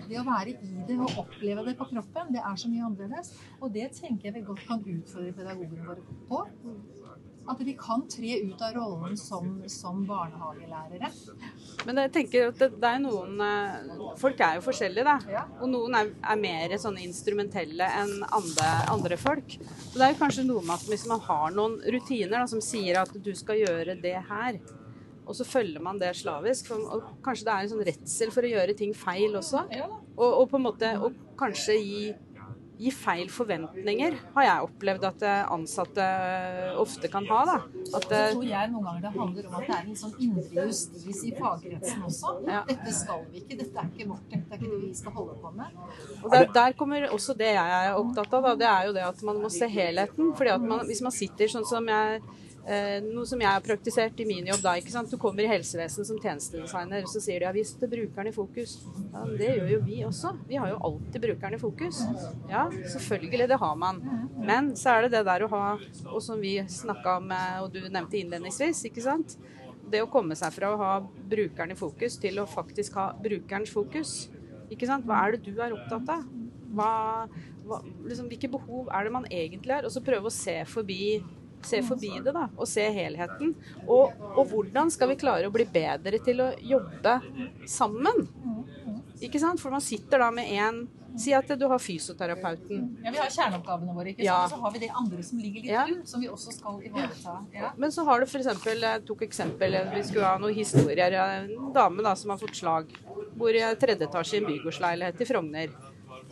Det 0.09 0.19
å 0.21 0.27
være 0.27 0.53
i 0.53 0.75
det 0.89 0.99
og 1.01 1.23
oppleve 1.23 1.65
det 1.69 1.77
på 1.79 1.89
kroppen, 1.95 2.35
det 2.35 2.43
er 2.45 2.59
så 2.61 2.69
mye 2.69 2.91
annerledes. 2.91 3.33
Og 3.61 3.73
det 3.73 3.89
tenker 3.97 4.29
jeg 4.29 4.37
vi 4.37 4.45
godt 4.51 4.67
kan 4.69 4.85
utfordre 4.85 5.33
pedagogene 5.39 5.89
våre 5.89 6.19
på. 6.29 6.43
At 7.49 7.59
de 7.59 7.73
kan 7.75 8.05
tre 8.07 8.37
ut 8.45 8.61
av 8.63 8.75
rollen 8.77 9.17
som, 9.19 9.57
som 9.71 10.05
barnehagelærere. 10.07 11.09
Men 11.89 12.01
jeg 12.05 12.13
tenker 12.15 12.51
at 12.53 12.61
det, 12.61 12.69
det 12.79 12.91
er 12.91 13.01
noen 13.03 13.41
eh, 13.43 13.97
Folk 14.21 14.43
er 14.45 14.61
jo 14.61 14.67
forskjellige, 14.69 15.07
da. 15.09 15.17
Ja. 15.33 15.43
Og 15.59 15.73
noen 15.73 15.97
er, 15.99 16.13
er 16.23 16.39
mer 16.39 16.77
sånne 16.79 17.03
instrumentelle 17.03 17.89
enn 18.03 18.23
andre, 18.29 18.69
andre 18.93 19.19
folk. 19.19 19.57
Så 19.59 19.97
det 19.97 20.07
er 20.07 20.15
jo 20.15 20.21
kanskje 20.23 20.47
noe 20.47 20.63
med 20.63 20.77
at 20.77 20.87
hvis 20.93 21.09
man 21.11 21.25
har 21.27 21.57
noen 21.57 21.81
rutiner 21.83 22.39
da, 22.39 22.47
som 22.51 22.63
sier 22.63 23.03
at 23.03 23.11
du 23.17 23.33
skal 23.39 23.59
gjøre 23.65 23.99
det 24.03 24.17
her, 24.31 24.63
og 25.23 25.37
så 25.39 25.47
følger 25.47 25.83
man 25.83 25.99
det 26.01 26.13
slavisk. 26.19 26.71
For, 26.71 27.03
kanskje 27.25 27.47
det 27.47 27.55
er 27.55 27.65
en 27.65 27.73
sånn 27.73 27.87
redsel 27.87 28.33
for 28.35 28.47
å 28.47 28.53
gjøre 28.53 28.77
ting 28.79 28.95
feil 28.97 29.37
også. 29.39 29.65
Og, 30.17 30.29
og 30.29 30.45
på 30.51 30.59
en 30.59 30.67
måte 30.67 30.91
og 30.99 31.19
kanskje 31.41 31.79
gi, 31.79 32.03
gi 32.81 32.91
feil 32.95 33.29
forventninger, 33.31 34.17
har 34.35 34.47
jeg 34.47 34.67
opplevd 34.67 35.05
at 35.07 35.25
eh, 35.29 35.53
ansatte 35.55 36.07
ofte 36.81 37.11
kan 37.13 37.27
ha. 37.29 37.41
da. 37.49 37.57
At, 37.95 38.07
Så 38.09 38.17
eh, 38.17 38.33
tror 38.33 38.47
jeg 38.49 38.71
noen 38.73 38.87
ganger 38.89 39.05
det 39.05 39.13
handler 39.17 39.49
om 39.49 39.57
at 39.59 39.67
det 39.69 39.77
er 39.77 39.89
en 39.91 39.99
sånn 40.03 40.15
indre 40.27 40.67
justis 40.67 41.23
i 41.29 41.33
fagkretsen 41.39 42.07
også. 42.09 42.35
Ja. 42.49 42.63
Dette 42.69 42.95
skal 42.97 43.25
vi 43.31 43.43
ikke, 43.43 43.59
dette 43.63 43.85
er 43.85 43.91
ikke 43.93 44.09
vårt, 44.11 44.27
dette 44.33 44.57
er 44.57 44.61
ikke 44.61 44.73
det 44.73 44.81
vi 44.87 44.93
skal 45.03 45.17
holde 45.19 45.39
på 45.43 45.55
med. 45.59 45.81
Og 46.23 46.29
der, 46.35 46.49
der 46.59 46.79
kommer 46.79 47.09
også 47.11 47.37
det 47.39 47.53
jeg 47.53 47.81
er 47.81 47.99
opptatt 47.99 48.39
av. 48.39 48.49
Da. 48.51 48.55
Det 48.63 48.71
er 48.73 48.89
jo 48.89 48.97
det 48.99 49.05
at 49.09 49.27
man 49.31 49.43
må 49.43 49.53
se 49.53 49.69
helheten. 49.71 50.33
fordi 50.39 50.55
at 50.57 50.71
man, 50.73 50.87
Hvis 50.89 51.05
man 51.05 51.15
sitter 51.15 51.53
sånn 51.53 51.69
som 51.69 51.87
jeg 51.93 52.23
eh, 52.23 52.41
Noe 52.63 53.27
som 53.27 53.41
jeg 53.43 53.51
har 53.51 53.63
praktisert 53.65 54.21
i 54.23 54.27
min 54.27 54.47
jobb 54.47 54.61
da. 54.63 54.77
ikke 54.79 54.93
sant? 54.95 55.11
Du 55.11 55.19
kommer 55.21 55.43
i 55.43 55.51
helsevesenet 55.51 56.07
som 56.07 56.19
tjenestedesigner, 56.23 57.09
så 57.11 57.23
sier 57.23 57.43
de 57.43 57.49
ja, 57.49 57.65
er 57.83 57.91
brukeren 57.91 58.31
i 58.31 58.35
fokus. 58.37 58.77
Ja, 59.11 59.25
Det 59.39 59.49
gjør 59.57 59.73
jo 59.73 59.81
vi 59.89 59.97
også. 60.07 60.31
Vi 60.47 60.61
har 60.63 60.71
jo 60.71 60.79
alltid 60.91 61.25
brukeren 61.27 61.57
i 61.57 61.63
fokus. 61.63 62.03
Ja, 62.51 62.69
selvfølgelig, 62.71 63.49
det 63.51 63.59
har 63.59 63.75
man. 63.77 63.99
Men 64.39 64.71
så 64.79 64.95
er 64.95 65.07
det 65.07 65.17
det 65.17 65.25
der 65.27 65.47
å 65.47 65.51
ha, 65.51 65.65
og 66.07 66.23
som 66.23 66.39
vi 66.43 66.55
snakka 66.71 67.19
om, 67.19 67.35
eh, 67.35 67.59
og 67.65 67.73
du 67.75 67.81
nevnte 67.83 68.21
innledningsvis, 68.21 68.85
ikke 68.93 69.03
sant. 69.03 69.37
Det 69.91 70.05
å 70.05 70.11
komme 70.11 70.39
seg 70.39 70.55
fra 70.55 70.71
å 70.71 70.79
ha 70.79 70.93
brukeren 71.03 71.75
i 71.75 71.79
fokus 71.79 72.17
til 72.23 72.39
å 72.39 72.49
faktisk 72.49 72.95
ha 73.01 73.11
brukerens 73.19 73.75
fokus. 73.75 74.31
Ikke 74.71 74.87
sant? 74.89 75.05
Hva 75.05 75.19
er 75.27 75.35
det 75.35 75.51
du 75.51 75.59
er 75.61 75.75
opptatt 75.75 76.15
av? 76.15 76.25
Hva, 76.73 76.93
hva, 77.67 77.83
liksom, 78.07 78.31
hvilke 78.31 78.49
behov 78.55 78.89
er 78.89 79.05
det 79.05 79.13
man 79.19 79.27
egentlig 79.29 79.75
har? 79.75 79.85
Og 79.85 79.93
så 79.93 80.01
prøve 80.05 80.31
å 80.31 80.33
se 80.33 80.63
forbi, 80.71 81.19
se 81.67 81.83
forbi 81.87 82.11
det, 82.25 82.33
da. 82.35 82.49
Og 82.57 82.69
se 82.69 82.85
helheten. 82.95 83.55
Og, 83.87 84.13
og 84.37 84.47
hvordan 84.51 84.91
skal 84.91 85.13
vi 85.13 85.19
klare 85.21 85.49
å 85.49 85.55
bli 85.55 85.65
bedre 85.65 86.19
til 86.25 86.41
å 86.45 86.51
jobbe 86.59 87.19
sammen? 87.69 88.27
Ikke 89.23 89.39
sant? 89.43 89.61
For 89.63 89.71
man 89.75 89.85
sitter 89.85 90.25
da 90.25 90.31
med 90.35 90.51
én 90.51 90.83
Si 91.13 91.29
at 91.37 91.51
du 91.61 91.67
har 91.69 91.77
fysioterapeuten. 91.77 92.85
Ja, 93.05 93.11
Vi 93.13 93.19
har 93.21 93.29
kjerneoppgavene 93.29 93.93
våre, 93.93 94.15
ikke 94.15 94.25
sant? 94.25 94.27
Ja. 94.31 94.49
så 94.49 94.57
har 94.63 94.73
vi 94.73 94.79
det 94.81 94.89
andre 94.97 95.23
som 95.23 95.39
ligger 95.43 95.61
litt 95.61 95.71
Ja. 95.71 95.83
rundt, 95.85 96.09
som 96.09 96.23
vi 96.23 96.29
også 96.33 96.55
skal 96.57 96.79
ivareta. 96.83 97.35
Ja. 97.53 97.73
Men 97.77 97.93
så 97.93 98.05
har 98.09 98.21
du 98.21 98.25
f.eks. 98.25 98.47
Jeg 98.65 99.05
tok 99.05 99.21
eksempel, 99.27 99.77
vi 99.93 100.03
skulle 100.09 100.25
ha 100.25 100.39
noen 100.39 100.55
historier. 100.57 101.13
En 101.13 101.73
dame 101.75 102.03
da 102.03 102.15
som 102.17 102.31
har 102.31 102.39
fått 102.41 102.57
slag. 102.57 102.89
Bor 103.37 103.51
i 103.53 103.61
tredje 103.77 104.09
etasje 104.09 104.39
i 104.39 104.41
en 104.41 104.49
bygårdsleilighet 104.49 105.21
i 105.21 105.25
Frogner. 105.29 105.69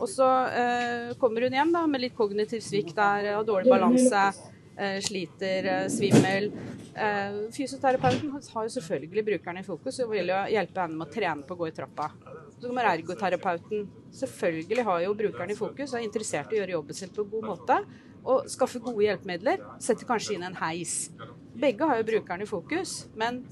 Og 0.01 0.09
så 0.09 0.25
eh, 0.49 1.13
kommer 1.21 1.43
hun 1.45 1.53
hjem 1.53 1.73
da 1.77 1.87
med 1.87 2.01
litt 2.01 2.17
kognitiv 2.17 2.63
svikt 2.65 2.97
der 2.97 3.35
og 3.37 3.45
dårlig 3.47 3.69
balanse. 3.69 4.33
Eh, 4.77 5.01
sliter, 5.01 5.65
eh, 5.65 5.89
svimmel. 5.89 6.53
Eh, 6.95 7.51
fysioterapeuten 7.53 8.31
har 8.31 8.65
jo 8.65 8.69
selvfølgelig 8.81 9.25
brukeren 9.25 9.59
i 9.59 9.65
fokus 9.67 9.99
og 10.01 10.11
vil 10.15 10.31
jo 10.33 10.39
hjelpe 10.55 10.81
henne 10.81 10.97
med 10.97 11.09
å 11.09 11.13
trene 11.13 11.45
på 11.45 11.57
å 11.57 11.59
gå 11.59 11.69
i 11.69 11.75
trappa. 11.77 12.11
Så 12.61 12.69
kommer 12.69 12.89
ergoterapeuten. 12.89 13.89
Selvfølgelig 14.13 14.85
har 14.85 15.03
jo 15.05 15.15
brukeren 15.15 15.51
i 15.51 15.59
fokus 15.59 15.93
og 15.93 16.01
er 16.01 16.07
interessert 16.07 16.53
i 16.53 16.57
å 16.57 16.63
gjøre 16.63 16.77
jobben 16.79 16.95
sin 16.95 17.13
på 17.13 17.25
en 17.25 17.31
god 17.31 17.45
måte. 17.51 17.79
Og 18.25 18.49
skaffe 18.53 18.81
gode 18.81 19.05
hjelpemidler. 19.05 19.61
Setter 19.81 20.07
kanskje 20.07 20.35
inn 20.35 20.49
en 20.49 20.55
heis. 20.55 21.11
Begge 21.57 21.87
har 21.87 22.01
jo 22.01 22.09
brukeren 22.13 22.43
i 22.43 22.49
fokus, 22.49 23.07
men 23.17 23.45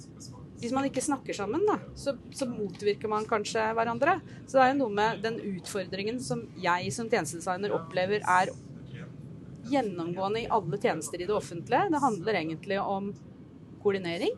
hvis 0.61 0.73
man 0.75 0.87
ikke 0.89 1.03
snakker 1.05 1.37
sammen, 1.37 1.65
da, 1.67 1.77
så, 1.95 2.17
så 2.35 2.47
motvirker 2.49 3.09
man 3.09 3.27
kanskje 3.29 3.63
hverandre. 3.77 4.19
Så 4.47 4.59
det 4.59 4.65
er 4.65 4.73
jo 4.73 4.81
noe 4.81 4.97
med 4.97 5.21
den 5.23 5.39
utfordringen 5.55 6.21
som 6.21 6.47
jeg 6.59 6.93
som 6.95 7.11
tjenestedesigner 7.11 7.75
opplever 7.77 8.25
er 8.25 8.51
gjennomgående 9.71 10.45
i 10.45 10.51
alle 10.59 10.79
tjenester 10.81 11.23
i 11.23 11.27
det 11.29 11.35
offentlige. 11.35 11.89
Det 11.93 12.03
handler 12.05 12.41
egentlig 12.41 12.81
om 12.83 13.11
koordinering. 13.83 14.35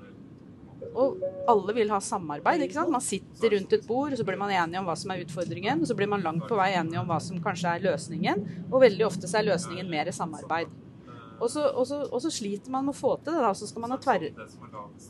Og 0.96 1.20
alle 1.48 1.74
vil 1.76 1.90
ha 1.92 2.00
samarbeid. 2.02 2.64
ikke 2.64 2.78
sant? 2.78 2.92
Man 2.92 3.04
sitter 3.04 3.54
rundt 3.54 3.72
et 3.76 3.86
bord, 3.86 4.12
og 4.12 4.18
så 4.18 4.26
blir 4.26 4.38
man 4.40 4.52
enige 4.52 4.80
om 4.80 4.88
hva 4.88 4.96
som 4.98 5.12
er 5.12 5.24
utfordringen. 5.24 5.82
Og 5.82 5.90
så 5.90 5.96
blir 5.96 6.08
man 6.10 6.24
langt 6.24 6.46
på 6.48 6.58
vei 6.58 6.72
enige 6.74 7.02
om 7.02 7.10
hva 7.10 7.20
som 7.22 7.40
kanskje 7.44 7.74
er 7.74 7.84
løsningen. 7.88 8.46
Og 8.70 8.80
veldig 8.86 9.06
ofte 9.06 9.30
så 9.30 9.40
er 9.40 9.50
løsningen 9.50 9.90
mer 9.90 10.10
samarbeid. 10.14 10.72
Og 11.40 11.48
så, 11.48 11.64
og, 11.70 11.86
så, 11.88 12.02
og 12.04 12.20
så 12.20 12.30
sliter 12.32 12.72
man 12.72 12.84
med 12.84 12.94
å 12.94 13.00
få 13.00 13.14
til 13.20 13.32
det. 13.36 13.44
da, 13.44 13.52
Så 13.56 13.68
skal 13.70 13.84
man 13.84 13.94
ha 13.94 14.00
tverr, 14.00 14.28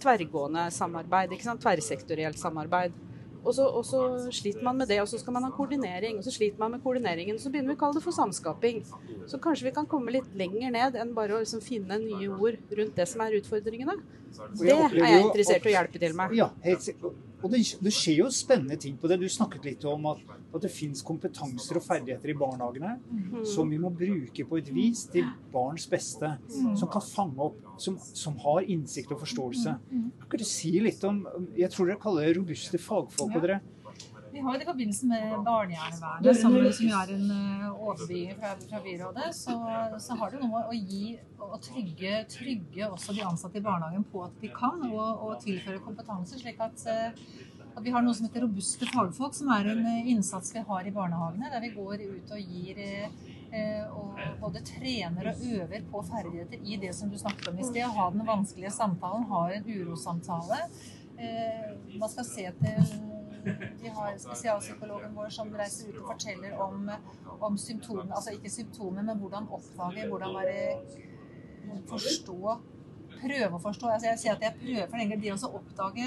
tverrgående 0.02 0.68
samarbeid. 0.74 1.35
ikke 1.35 1.48
sant? 1.48 1.62
Tverrsektorielt 1.64 2.38
samarbeid. 2.38 2.94
Og 3.40 3.55
så, 3.57 3.64
og 3.64 3.85
så 3.88 4.03
sliter 4.35 4.64
man 4.66 4.76
med 4.81 4.90
det, 4.90 5.00
og 5.03 5.09
så 5.09 5.18
skal 5.20 5.37
man 5.37 5.46
ha 5.46 5.50
koordinering. 5.55 6.18
Og 6.20 6.26
så 6.26 6.35
sliter 6.35 6.61
man 6.61 6.74
med 6.74 6.85
koordineringen, 6.85 7.38
så 7.40 7.53
begynner 7.53 7.72
vi 7.72 7.79
å 7.79 7.83
kalle 7.85 7.98
det 7.98 8.05
for 8.05 8.16
samskaping. 8.16 8.83
Så 9.31 9.40
kanskje 9.42 9.70
vi 9.70 9.74
kan 9.79 9.88
komme 9.90 10.12
litt 10.14 10.29
lenger 10.37 10.74
ned 10.74 11.00
enn 11.00 11.14
bare 11.16 11.38
å 11.38 11.42
liksom 11.42 11.64
finne 11.64 12.00
nye 12.03 12.29
ord 12.29 12.61
rundt 12.76 13.00
det 13.00 13.09
som 13.09 13.24
er 13.24 13.38
utfordringene. 13.40 13.96
Det 14.61 14.76
er 14.76 15.00
jeg 15.00 15.26
interessert 15.26 15.66
i 15.66 15.72
å 15.72 15.76
hjelpe 15.79 16.03
til 16.03 16.16
med. 16.16 16.37
Ja, 16.38 16.53
helt 16.66 16.85
sikkert. 16.85 17.30
Og 17.42 17.50
det, 17.53 17.61
det 17.81 17.92
skjer 17.94 18.18
jo 18.20 18.26
spennende 18.35 18.76
ting 18.81 18.96
på 19.00 19.09
det. 19.09 19.16
Du 19.22 19.29
snakket 19.33 19.64
litt 19.64 19.85
om 19.88 20.05
at, 20.11 20.18
at 20.55 20.61
det 20.64 20.70
fins 20.74 21.00
kompetanser 21.07 21.79
og 21.81 21.85
ferdigheter 21.87 22.33
i 22.35 22.37
barnehagene 22.37 22.98
Mm. 23.11 23.44
som 23.46 23.68
vi 23.70 23.79
må 23.79 23.88
bruke 23.94 24.44
på 24.48 24.59
et 24.59 24.68
vis 24.74 25.05
til 25.12 25.24
barns 25.53 25.87
beste. 25.88 26.33
Som 26.50 26.88
kan 26.90 27.03
fange 27.03 27.38
opp, 27.38 27.57
som, 27.81 27.96
som 27.98 28.37
har 28.42 28.66
innsikt 28.66 29.12
og 29.14 29.20
forståelse. 29.22 29.76
Kan 29.90 30.26
ikke 30.26 30.40
du 30.42 30.44
si 30.44 30.72
litt 30.83 31.03
om 31.05 31.22
Jeg 31.57 31.70
tror 31.70 31.87
dere 31.90 32.00
kaller 32.03 32.26
det 32.29 32.37
robuste 32.37 32.79
fagfolk. 32.79 33.37
og 33.37 33.42
dere 33.46 33.61
Vi 34.40 34.44
har 34.44 34.57
det 34.59 34.64
i 34.64 34.66
forbindelse 34.66 35.07
med 35.07 35.33
barnevernet, 35.44 36.37
som, 36.40 36.55
som 36.72 36.87
vi 36.87 36.92
er 36.96 37.11
en 37.12 37.33
eh, 37.35 37.64
overbygging 37.74 38.38
fra, 38.40 38.55
fra 38.70 38.79
byrådet, 38.87 39.26
så, 39.37 39.57
så 40.00 40.16
har 40.16 40.33
det 40.33 40.40
noe 40.40 40.62
å 40.64 40.72
gi 40.79 41.11
og 41.44 41.59
trygge, 41.66 42.22
trygge 42.33 42.88
også 42.88 43.12
de 43.18 43.26
ansatte 43.29 43.61
i 43.61 43.64
barnehagen 43.66 44.07
på 44.09 44.22
at 44.24 44.38
de 44.40 44.48
kan, 44.55 44.81
og, 44.88 45.26
og 45.26 45.44
tilføre 45.44 45.83
kompetanse, 45.85 46.40
slik 46.40 46.62
at, 46.64 46.87
eh, 46.88 47.20
at 47.68 47.85
vi 47.85 47.92
har 47.92 48.07
noe 48.07 48.16
som 48.16 48.31
heter 48.31 48.46
robuste 48.46 48.88
fagfolk, 48.94 49.37
som 49.37 49.53
er 49.59 49.68
en 49.74 49.85
eh, 49.92 50.09
innsats 50.14 50.57
vi 50.57 50.64
har 50.72 50.88
i 50.88 50.94
barnehagene, 50.96 51.53
der 51.53 51.66
vi 51.66 51.74
går 51.76 52.09
ut 52.09 52.35
og 52.38 52.57
gir 52.57 52.81
og 53.90 54.20
både 54.38 54.61
trener 54.62 55.33
og 55.33 55.40
øver 55.42 55.81
på 55.90 56.05
ferdigheter 56.07 56.61
i 56.62 56.76
det 56.81 56.94
som 56.94 57.11
du 57.11 57.16
snakket 57.18 57.50
om 57.50 57.59
i 57.59 57.66
sted. 57.66 57.83
Ha 57.83 58.05
den 58.14 58.22
vanskelige 58.29 58.70
samtalen, 58.70 59.26
ha 59.26 59.40
en 59.57 59.66
urosamtale. 59.66 60.61
Man 61.18 62.12
skal 62.12 62.29
se 62.29 62.46
til 62.62 62.94
Vi 63.81 63.92
har 63.96 64.18
spesialpsykologen 64.20 65.14
vår 65.16 65.31
som 65.35 65.53
reiser 65.57 65.90
ut 65.90 66.00
og 66.03 66.11
forteller 66.12 66.57
om, 66.61 66.90
om 67.40 67.57
symptomene. 67.59 68.14
Altså 68.16 68.35
ikke 68.37 68.53
symptomer, 68.53 69.03
men 69.07 69.18
hvordan 69.18 69.48
oppdage, 69.59 70.09
hvordan 70.09 70.37
være 70.40 70.59
Forstå. 71.87 72.55
Prøve 73.20 73.55
å 73.55 73.61
forstå. 73.62 73.90
Altså 73.92 74.09
jeg 74.09 74.18
sier 74.18 74.33
at 74.35 74.44
jeg 74.46 74.57
prøver 74.59 74.87
for 74.88 74.98
egentlig 74.98 75.20
det 75.22 75.35
å 75.37 75.50
oppdage 75.61 76.07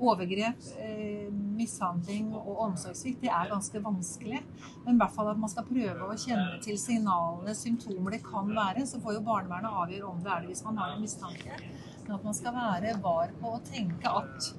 overgrep, 0.00 0.56
eh, 0.80 1.28
mishandling 1.32 2.30
og 2.34 2.62
omsorgssvikt, 2.66 3.20
det 3.20 3.28
er 3.28 3.50
ganske 3.50 3.82
vanskelig. 3.84 4.40
Men 4.84 4.94
i 4.94 4.98
hvert 5.02 5.14
fall 5.14 5.28
at 5.28 5.40
man 5.40 5.52
skal 5.52 5.66
prøve 5.68 6.08
å 6.08 6.16
kjenne 6.16 6.60
til 6.64 6.78
signalene, 6.80 7.54
symptomer 7.54 8.16
det 8.16 8.22
kan 8.24 8.48
være. 8.48 8.86
Så 8.86 9.00
får 9.02 9.18
jo 9.18 9.26
barnevernet 9.28 9.78
avgjøre 9.82 10.08
om 10.08 10.22
det 10.24 10.32
er 10.32 10.40
det 10.40 10.54
hvis 10.54 10.64
man 10.64 10.80
har 10.80 10.94
en 10.94 11.04
mistanke. 11.04 11.60
Men 12.06 12.16
at 12.16 12.24
man 12.24 12.34
skal 12.34 12.56
være 12.56 12.96
var 13.02 13.34
på 13.40 13.54
å 13.56 13.62
tenke 13.66 14.08
at, 14.22 14.52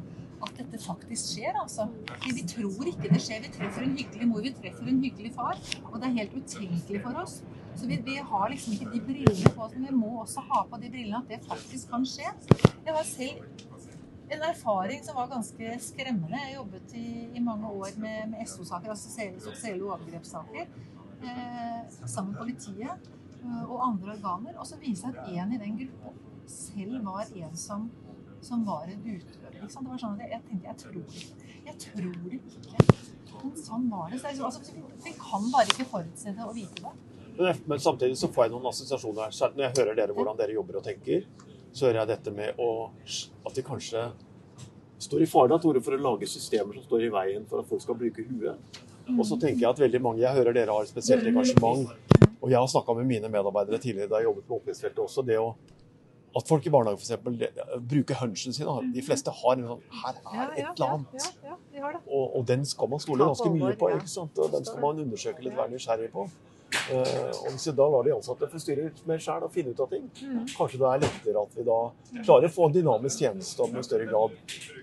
at 0.45 0.57
dette 0.57 0.79
faktisk 0.81 1.35
skjer, 1.35 1.55
altså. 1.61 1.87
Vi, 2.25 2.33
vi 2.37 2.45
tror 2.49 2.91
ikke 2.91 3.11
det 3.11 3.21
skjer. 3.23 3.41
Vi 3.45 3.53
treffer 3.55 3.85
en 3.85 3.97
hyggelig 3.97 4.29
mor, 4.29 4.43
vi 4.45 4.53
treffer 4.57 4.91
en 4.91 5.01
hyggelig 5.03 5.33
far. 5.37 5.59
Og 5.89 5.97
det 5.99 6.09
er 6.09 6.17
helt 6.21 6.37
utenkelig 6.37 7.01
for 7.05 7.23
oss. 7.23 7.41
Så 7.75 7.87
vi, 7.87 7.97
vi 8.05 8.17
har 8.31 8.49
liksom 8.51 8.75
ikke 8.75 8.91
de 8.93 9.01
brillene 9.07 9.51
på 9.55 9.65
oss, 9.65 9.75
men 9.75 9.87
vi 9.89 9.97
må 9.97 10.11
også 10.21 10.43
ha 10.49 10.63
på 10.69 10.79
de 10.81 10.91
brillene 10.91 11.21
at 11.21 11.29
det 11.31 11.41
faktisk 11.47 11.91
kan 11.93 12.07
skje. 12.07 12.31
Jeg 12.85 12.95
har 12.97 13.07
selv 13.07 13.67
en 14.31 14.43
erfaring 14.47 15.03
som 15.03 15.15
var 15.15 15.31
ganske 15.31 15.77
skremmende. 15.83 16.39
Jeg 16.45 16.55
jobbet 16.55 16.93
i, 16.99 17.07
i 17.35 17.43
mange 17.43 17.67
år 17.67 17.97
med, 17.99 18.31
med 18.31 18.47
SO-saker, 18.47 18.93
altså 18.93 19.11
seksuelle 19.11 19.87
overgrepssaker, 19.87 20.69
eh, 21.23 21.79
sammen 22.05 22.31
med 22.31 22.39
politiet 22.39 23.11
eh, 23.41 23.63
og 23.63 23.87
andre 23.87 24.15
organer. 24.15 24.57
Og 24.57 24.67
så 24.67 24.79
viser 24.79 25.11
det 25.11 25.25
seg 25.25 25.35
at 25.35 25.45
en 25.45 25.55
i 25.55 25.61
den 25.65 25.79
gruppa 25.81 26.15
selv 26.51 27.05
var 27.05 27.27
en 27.35 27.57
som, 27.57 27.89
som 28.41 28.65
var 28.67 28.87
en 28.91 29.03
utøver. 29.05 29.40
Sant? 29.69 29.85
Det 29.85 29.91
var 29.91 30.01
sånn 30.01 30.17
at 30.17 30.25
jeg, 30.25 30.31
jeg 30.31 30.41
tenkte 30.49 30.67
jeg 30.67 30.77
tror 30.81 30.91
det 30.95 32.39
ikke. 32.39 32.61
Jeg. 32.71 32.97
Men 33.41 33.55
sånn 33.57 33.87
var 33.89 34.09
det. 34.09 34.19
Så 34.19 34.27
liksom- 34.27 34.45
altså, 34.45 34.73
vi, 35.03 35.13
kan 35.19 35.51
bare 35.51 35.65
ikke 35.65 35.85
forutse 35.89 36.35
det 36.35 36.45
og 36.45 36.55
vite 36.55 36.81
det. 36.81 36.93
Men, 37.37 37.61
men 37.65 37.79
samtidig 37.79 38.17
så 38.17 38.27
får 38.27 38.45
jeg 38.45 38.51
noen 38.51 38.67
assosiasjoner 38.69 39.23
her. 39.29 39.53
Når 39.55 39.63
jeg 39.65 39.73
hører 39.77 39.95
dere 39.95 40.13
hvordan 40.13 40.37
dere 40.37 40.53
jobber 40.53 40.77
og 40.77 40.83
tenker, 40.83 41.25
så 41.71 41.87
hører 41.87 42.01
jeg 42.01 42.07
dette 42.11 42.33
med 42.35 42.59
å, 42.59 42.91
at 43.47 43.57
vi 43.57 43.63
kanskje 43.65 44.11
står 45.01 45.23
i 45.23 45.29
fare 45.29 45.57
for 45.61 45.95
å 45.95 46.01
lage 46.01 46.27
systemer 46.29 46.77
som 46.77 46.83
står 46.83 47.07
i 47.07 47.09
veien 47.13 47.45
for 47.49 47.63
at 47.63 47.69
folk 47.69 47.81
skal 47.81 47.97
bruke 47.97 48.25
huet. 48.27 48.81
Og 49.17 49.25
så 49.25 49.37
tenker 49.39 49.63
jeg 49.63 49.69
at 49.69 49.79
veldig 49.79 50.01
mange, 50.01 50.21
jeg 50.21 50.35
hører 50.35 50.53
dere 50.53 50.75
har 50.75 50.85
et 50.85 50.91
spesielt 50.91 51.25
engasjement, 51.25 51.89
og 52.41 52.49
jeg 52.51 52.59
har 52.59 52.67
snakka 52.69 52.93
med 52.99 53.07
mine 53.09 53.31
medarbeidere 53.31 53.79
tidligere 53.81 54.11
da 54.11 54.21
jeg 54.21 54.29
jobbet 54.29 54.47
på 54.47 54.59
oppvekstfeltet 54.59 55.01
også, 55.03 55.25
det 55.25 55.39
å 55.41 55.55
at 56.37 56.47
folk 56.47 56.65
i 56.67 56.71
barnehagen 56.71 57.01
f.eks. 57.01 57.79
bruker 57.91 58.19
hunchen 58.21 58.55
sin. 58.55 58.69
De 58.95 59.03
fleste 59.03 59.33
har 59.41 59.57
en 59.57 59.65
sånn 59.73 59.81
Her 60.03 60.21
er 60.21 60.53
et 60.55 60.69
eller 60.69 60.93
annet. 60.95 61.25
Ja, 61.25 61.51
ja, 61.51 61.57
vi 61.73 61.83
har 61.83 61.97
det. 61.97 62.01
Og, 62.07 62.37
og 62.39 62.47
den 62.47 62.63
skal 62.67 62.91
man 62.93 63.03
stole 63.03 63.27
ganske 63.27 63.51
mye 63.51 63.73
på. 63.79 63.91
ikke 63.97 64.11
sant? 64.11 64.39
Og 64.39 64.53
den 64.53 64.67
skal 64.67 64.79
man 64.83 65.03
undersøke 65.03 65.43
litt, 65.43 65.57
være 65.57 65.73
nysgjerrig 65.73 66.11
på. 66.13 66.27
Eh, 66.71 67.31
og 67.43 67.49
hvis 67.51 67.65
vi 67.67 67.73
da 67.77 67.85
lar 67.91 68.03
de 68.07 68.13
ansatte 68.15 68.47
få 68.51 68.59
styre 68.61 68.91
mer 69.09 69.19
sjøl 69.21 69.43
og 69.43 69.51
finne 69.51 69.73
ut 69.75 69.79
av 69.83 69.89
ting, 69.91 70.05
Mm. 70.21 70.45
kanskje 70.55 70.79
det 70.79 70.87
er 70.91 70.99
lettere 71.03 71.41
at 71.43 71.55
vi 71.57 71.63
da 71.67 71.79
klarer 72.23 72.47
å 72.47 72.51
få 72.55 72.65
en 72.67 72.73
dynamisk 72.75 73.19
tjeneste 73.19 73.59
og 73.63 73.73
med 73.73 73.83
større 73.83 74.05
grad 74.07 74.31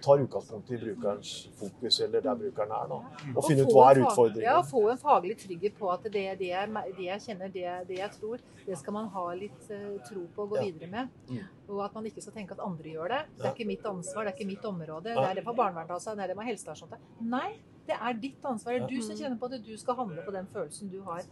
tar 0.03 0.19
utgangspunkt 0.25 0.71
i 0.71 0.77
brukerens 0.83 1.49
fokus, 1.59 2.01
eller 2.01 2.21
der 2.21 2.35
brukeren 2.35 2.71
er, 2.73 2.89
da. 2.89 2.99
Og 3.37 3.45
finne 3.45 3.65
ut 3.67 3.73
hva 3.73 3.91
er 3.93 4.03
utfordringen. 4.05 4.43
Ja, 4.45 4.61
få 4.63 4.91
en 4.91 4.99
faglig 4.99 5.37
trygghet 5.39 5.79
på 5.79 5.91
at 5.93 6.03
det, 6.05 6.39
det, 6.39 6.49
jeg, 6.53 6.69
det 6.97 7.05
jeg 7.09 7.21
kjenner, 7.27 7.53
det, 7.53 7.67
det 7.89 7.99
jeg 7.99 8.11
tror, 8.21 8.39
det 8.67 8.79
skal 8.79 8.93
man 8.93 9.09
ha 9.09 9.27
litt 9.35 9.71
eh, 9.71 9.99
tro 10.09 10.27
på 10.37 10.43
og 10.43 10.51
gå 10.51 10.57
Ja. 10.57 10.63
videre 10.69 10.91
med. 10.91 11.09
Mm. 11.31 11.41
Og 11.71 11.85
at 11.85 11.95
man 11.95 12.05
ikke 12.05 12.23
skal 12.23 12.33
tenke 12.33 12.53
at 12.53 12.61
andre 12.65 12.85
gjør 12.95 13.09
det. 13.09 13.23
Det 13.39 13.45
er 13.47 13.55
ikke 13.55 13.67
mitt 13.67 13.85
ansvar, 13.85 14.25
det 14.25 14.33
er 14.35 14.37
ikke 14.39 14.47
mitt 14.53 14.65
område. 14.65 15.15
Det 15.15 15.25
er 15.31 15.35
det 15.35 15.45
på 15.45 15.55
barnevernet, 15.57 15.91
altså. 15.91 16.15
Det 16.17 16.25
er 16.25 16.29
det 16.29 16.37
med 16.37 16.47
helsestasjonen. 16.47 16.99
Nei, 17.21 17.59
det 17.89 17.97
er 18.01 18.13
ditt 18.15 18.43
ansvar. 18.45 18.73
Det 18.79 18.83
er 18.83 18.89
du 18.89 19.03
som 19.03 19.17
kjenner 19.17 19.39
på 19.39 19.45
at 19.53 19.65
Du 19.65 19.77
skal 19.77 19.95
handle 19.97 20.23
på 20.25 20.33
den 20.33 20.47
følelsen 20.53 20.91
du 20.91 21.01
har. 21.03 21.23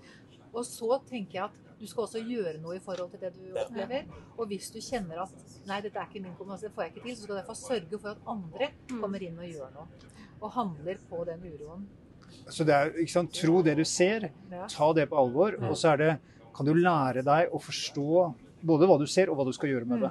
Og 0.57 0.65
så 0.67 0.99
tenker 1.09 1.39
jeg 1.41 1.45
at 1.51 1.63
du 1.77 1.85
skal 1.87 2.07
også 2.07 2.23
gjøre 2.25 2.57
noe 2.63 2.79
i 2.79 2.81
forhold 2.81 3.11
til 3.13 3.21
det 3.21 3.35
du 3.37 3.59
opplever. 3.61 4.07
Og 4.39 4.49
hvis 4.49 4.71
du 4.73 4.79
kjenner 4.81 5.21
at 5.27 5.35
nei, 5.69 5.83
dette 5.85 6.01
er 6.01 6.09
ikke 6.09 6.23
min 6.25 6.37
kompetanse, 6.39 6.71
det 6.71 6.77
får 6.77 6.87
jeg 6.87 6.95
ikke 6.95 7.05
til, 7.05 7.17
så 7.17 7.27
skal 7.27 7.35
du 7.35 7.41
derfor 7.43 7.59
sørge 7.61 8.01
for 8.01 8.15
at 8.15 8.31
andre 8.33 8.71
kommer 8.95 9.27
inn 9.27 9.37
og 9.43 9.51
gjør 9.51 9.75
noe. 9.77 9.87
Og 10.41 10.55
handler 10.57 11.03
på 11.11 11.21
den 11.29 11.45
uroen. 11.45 11.85
Så 12.49 12.65
det 12.65 12.75
er, 12.75 12.95
ikke 13.03 13.13
sant, 13.13 13.37
Tro 13.37 13.61
det 13.67 13.77
du 13.79 13.85
ser, 13.89 14.31
ta 14.73 14.89
det 14.97 15.07
på 15.11 15.21
alvor. 15.21 15.59
Og 15.69 15.77
så 15.77 15.93
er 15.93 16.03
det 16.03 16.11
kan 16.57 16.65
du 16.69 16.73
lære 16.73 17.25
deg 17.27 17.53
å 17.53 17.61
forstå 17.61 18.27
Både 18.67 18.87
hva 18.89 18.97
du 18.99 19.05
ser, 19.07 19.29
og 19.31 19.37
hva 19.39 19.45
du 19.47 19.53
skal 19.55 19.69
gjøre 19.69 19.87
med 19.87 20.01
det. 20.03 20.09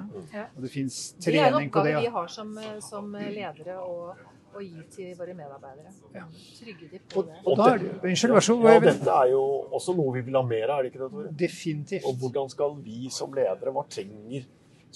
Og 0.54 0.62
det 0.64 0.70
fins 0.72 0.96
Det 1.18 1.34
er 1.34 1.48
en 1.48 1.56
trening 1.56 1.70
på 1.74 1.82
det. 1.84 1.96
oppgave 1.96 2.04
vi 2.06 2.12
har 2.14 2.28
som, 2.32 2.52
eh, 2.62 2.78
som 2.80 3.10
ledere 3.12 3.74
å, 3.82 4.14
å 4.56 4.60
gi 4.64 4.82
til 4.96 5.14
våre 5.18 5.34
medarbeidere. 5.36 5.90
Ja. 6.14 6.24
Trygge 6.58 6.88
de 6.90 6.98
på 7.12 7.18
Og, 7.20 7.26
det. 7.28 7.36
og 7.44 7.56
da 7.60 7.64
der, 7.76 7.84
Unnskyld, 8.10 8.32
vær 8.36 8.44
så 8.48 8.56
Ja, 8.56 8.74
god. 8.78 8.82
dette 8.88 9.10
er 9.20 9.30
jo 9.32 9.42
også 9.78 9.94
noe 9.96 10.14
vi 10.16 10.22
vil 10.28 10.34
ha 10.40 10.42
mer 10.42 10.68
av, 10.70 10.78
er 10.78 10.82
det 10.86 10.92
ikke 10.92 11.02
det, 11.04 11.10
Tore? 11.14 11.32
Definitivt. 11.44 12.04
Og 12.08 12.14
hvordan 12.22 12.48
skal 12.50 12.76
vi 12.82 13.08
som 13.10 13.32
ledere, 13.36 13.72
hva 13.76 13.84
trenger 13.88 14.44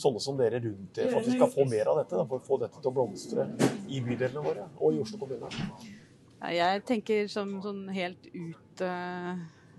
sånne 0.01 0.21
som 0.25 0.37
dere 0.39 0.61
rundt 0.65 0.95
dere 0.97 1.11
for 1.11 1.19
at 1.21 1.27
vi 1.27 1.33
skal 1.37 1.51
få 1.53 1.65
mer 1.69 1.87
av 1.93 1.97
dette? 2.01 2.17
Da, 2.17 2.25
for 2.25 2.39
å 2.39 2.47
få 2.47 2.59
dette 2.63 2.81
til 2.81 2.89
å 2.91 2.95
blomstre 2.95 3.49
i 3.89 4.01
bydelene 4.01 4.43
våre 4.45 4.69
og 4.81 4.95
i 4.95 5.01
Oslo 5.03 5.19
kommune? 5.19 5.49
Ja, 6.41 6.49
Jeg 6.73 6.85
tenker 6.89 7.29
som 7.29 7.61
sånn 7.63 7.83
helt 7.93 8.25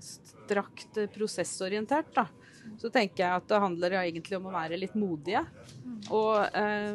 utstrakt 0.01 0.97
prosessorientert, 1.15 2.13
da. 2.15 2.27
Så 2.77 2.91
tenker 2.93 3.23
jeg 3.23 3.31
at 3.39 3.47
det 3.49 3.59
handler 3.63 3.95
egentlig 4.03 4.37
om 4.37 4.45
å 4.51 4.53
være 4.53 4.77
litt 4.77 4.93
modige. 4.95 5.41
Og 6.13 6.45
eh, 6.53 6.93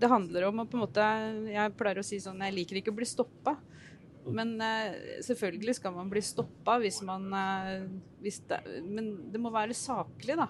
det 0.00 0.10
handler 0.10 0.48
om 0.48 0.62
å 0.62 0.66
på 0.68 0.76
en 0.76 0.84
måte 0.84 1.06
Jeg 1.50 1.74
pleier 1.78 2.00
å 2.00 2.06
si 2.06 2.18
sånn 2.22 2.42
Jeg 2.44 2.54
liker 2.56 2.80
ikke 2.80 2.92
å 2.94 2.98
bli 2.98 3.08
stoppa. 3.08 3.56
Men 4.26 4.56
eh, 4.60 5.20
selvfølgelig 5.22 5.76
skal 5.78 5.94
man 5.94 6.08
bli 6.10 6.22
stoppa 6.24 6.80
hvis 6.82 6.98
man 7.06 7.28
eh, 7.36 7.86
hvis 8.24 8.40
det, 8.50 8.58
Men 8.82 9.12
det 9.32 9.40
må 9.42 9.52
være 9.54 9.76
saklig, 9.76 10.38
da. 10.40 10.48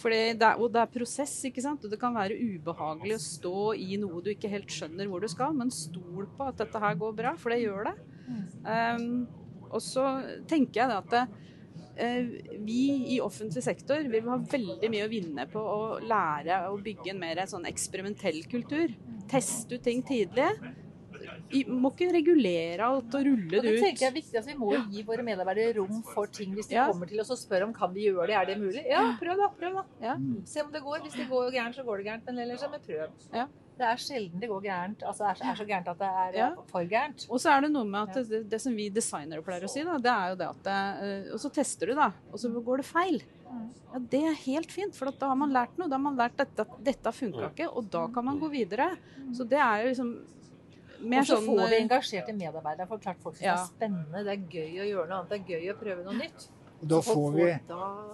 Fordi 0.00 0.20
det 0.38 0.46
er, 0.46 0.60
og 0.62 0.70
det 0.72 0.80
er 0.80 0.94
prosess, 0.94 1.34
ikke 1.48 1.64
sant. 1.64 1.84
Og 1.84 1.92
det 1.92 2.00
kan 2.00 2.16
være 2.16 2.38
ubehagelig 2.38 3.18
å 3.18 3.24
stå 3.24 3.58
i 3.76 3.98
noe 4.00 4.22
du 4.24 4.32
ikke 4.32 4.52
helt 4.52 4.72
skjønner 4.72 5.10
hvor 5.10 5.20
du 5.20 5.28
skal, 5.28 5.52
men 5.56 5.72
stol 5.74 6.28
på 6.36 6.48
at 6.48 6.62
dette 6.62 6.80
her 6.80 6.96
går 7.00 7.16
bra, 7.18 7.34
for 7.40 7.52
det 7.52 7.60
gjør 7.64 7.90
det. 7.90 7.96
Um, 8.64 9.26
og 9.70 9.82
så 9.82 10.04
tenker 10.48 10.80
jeg 10.80 10.92
da 10.92 11.00
at 11.02 11.10
det, 11.12 11.24
vi 12.64 12.82
i 13.14 13.18
offentlig 13.20 13.62
sektor 13.64 14.06
vi 14.06 14.20
vil 14.20 14.30
ha 14.32 14.38
veldig 14.40 14.88
mye 14.92 15.04
å 15.04 15.10
vinne 15.12 15.44
på 15.50 15.60
å 15.60 15.80
lære 16.00 16.62
å 16.70 16.78
bygge 16.80 17.12
en 17.12 17.20
mer 17.20 17.42
sånn 17.50 17.68
eksperimentell 17.68 18.40
kultur. 18.50 18.94
Teste 19.30 19.76
ut 19.76 19.84
ting 19.84 20.00
tidlig. 20.06 20.48
Vi 21.50 21.64
må 21.66 21.90
ikke 21.92 22.10
regulere 22.14 22.80
alt 22.86 23.14
og 23.18 23.24
rulle 23.26 23.48
det, 23.50 23.58
Og 23.58 23.62
det 23.64 23.70
det 23.70 23.78
ut. 23.78 23.84
tenker 23.84 24.04
jeg 24.06 24.10
er 24.10 24.16
viktig 24.20 24.38
at 24.38 24.46
Vi 24.46 24.54
må 24.54 24.72
jo 24.74 24.82
gi 24.90 25.02
våre 25.02 25.22
medarbeidere 25.26 25.76
rom 25.80 26.02
for 26.14 26.26
ting 26.26 26.52
hvis 26.54 26.68
de 26.70 26.74
Ja. 26.76 26.86
kommer 26.90 27.08
til 27.10 27.20
oss 27.20 27.30
og 27.30 27.38
spør 27.38 27.64
om 27.66 27.72
kan 27.74 27.92
vi 27.94 28.06
gjøre 28.08 28.26
det, 28.28 28.36
er 28.36 28.44
det 28.46 28.58
mulig? 28.58 28.84
Ja, 28.88 29.16
prøv 29.20 29.36
da. 29.36 29.48
prøv 29.58 29.74
da. 29.74 29.84
Ja. 30.00 30.14
Se 30.44 30.62
om 30.62 30.70
det 30.72 30.82
går. 30.82 31.00
Hvis 31.02 31.16
det 31.18 31.28
går 31.28 31.50
gærent, 31.52 31.74
så 31.74 31.84
går 31.84 31.96
det 31.98 32.06
gærent. 32.06 32.24
Men 32.26 32.38
ellers 32.38 32.62
men 32.70 32.80
prøv. 32.80 33.10
Ja. 33.34 33.46
Det 33.80 33.86
er 33.88 33.96
sjelden 33.96 34.38
det 34.40 34.48
går 34.50 34.60
gærent. 34.62 35.02
Altså 35.02 35.24
er, 35.24 35.36
er 35.50 35.54
så 35.56 35.64
gærent 35.66 35.88
at 35.88 35.98
det 35.98 36.06
er 36.06 36.32
Ja. 36.38 36.54
for 36.68 36.84
gærent. 36.84 37.26
Og 37.30 37.40
så 37.40 37.50
er 37.56 37.60
det 37.62 37.70
noe 37.72 37.84
med 37.84 38.08
at 38.10 38.28
det, 38.28 38.50
det 38.50 38.60
som 38.60 38.76
vi 38.76 38.90
designere 38.90 39.42
pleier 39.42 39.64
å 39.64 39.70
si, 39.70 39.82
da, 39.82 39.96
det 39.98 40.12
er 40.12 40.28
jo 40.30 40.36
det 40.36 40.48
at 40.48 40.62
det, 40.62 41.32
Og 41.32 41.38
så 41.40 41.50
tester 41.52 41.86
du, 41.86 41.94
da, 41.94 42.12
og 42.30 42.38
så 42.38 42.52
går 42.62 42.76
det 42.76 42.86
feil. 42.86 43.22
Ja, 43.92 43.98
Det 43.98 44.22
er 44.22 44.34
helt 44.46 44.70
fint, 44.70 44.94
for 44.94 45.10
da 45.10 45.28
har 45.28 45.34
man 45.36 45.50
lært 45.50 45.76
noe. 45.78 45.88
Da 45.88 45.96
har 45.96 46.02
man 46.04 46.16
lært 46.16 46.38
at 46.38 46.54
dette, 46.54 46.68
dette 46.84 47.10
funka 47.12 47.50
ikke, 47.54 47.74
og 47.74 47.90
da 47.90 48.06
kan 48.08 48.24
man 48.24 48.38
gå 48.38 48.50
videre. 48.52 48.96
Så 49.32 49.48
det 49.48 49.58
er 49.58 49.82
jo 49.82 49.88
liksom 49.94 50.12
Og 51.00 51.26
så 51.26 51.36
sånn 51.36 51.46
får 51.48 51.60
vi 51.70 51.76
eh, 51.76 51.82
engasjerte 51.84 52.32
medarbeidere. 52.36 52.88
For 52.88 52.98
klart 52.98 53.20
folk 53.22 53.36
syns 53.36 53.46
Ja. 53.46 53.54
det 53.56 53.60
er 53.60 53.68
spennende. 53.74 54.24
Det 54.24 54.32
er 54.36 54.42
gøy 54.56 54.80
å 54.84 54.88
gjøre 54.92 55.08
noe 55.08 55.18
annet. 55.20 55.30
Det 55.30 55.38
er 55.40 55.60
gøy 55.60 55.70
å 55.72 55.78
prøve 55.80 56.04
noe 56.04 56.18
nytt. 56.20 56.48
Og 56.80 56.88
da 56.88 56.98
får 57.04 57.30
vi, 57.36 57.46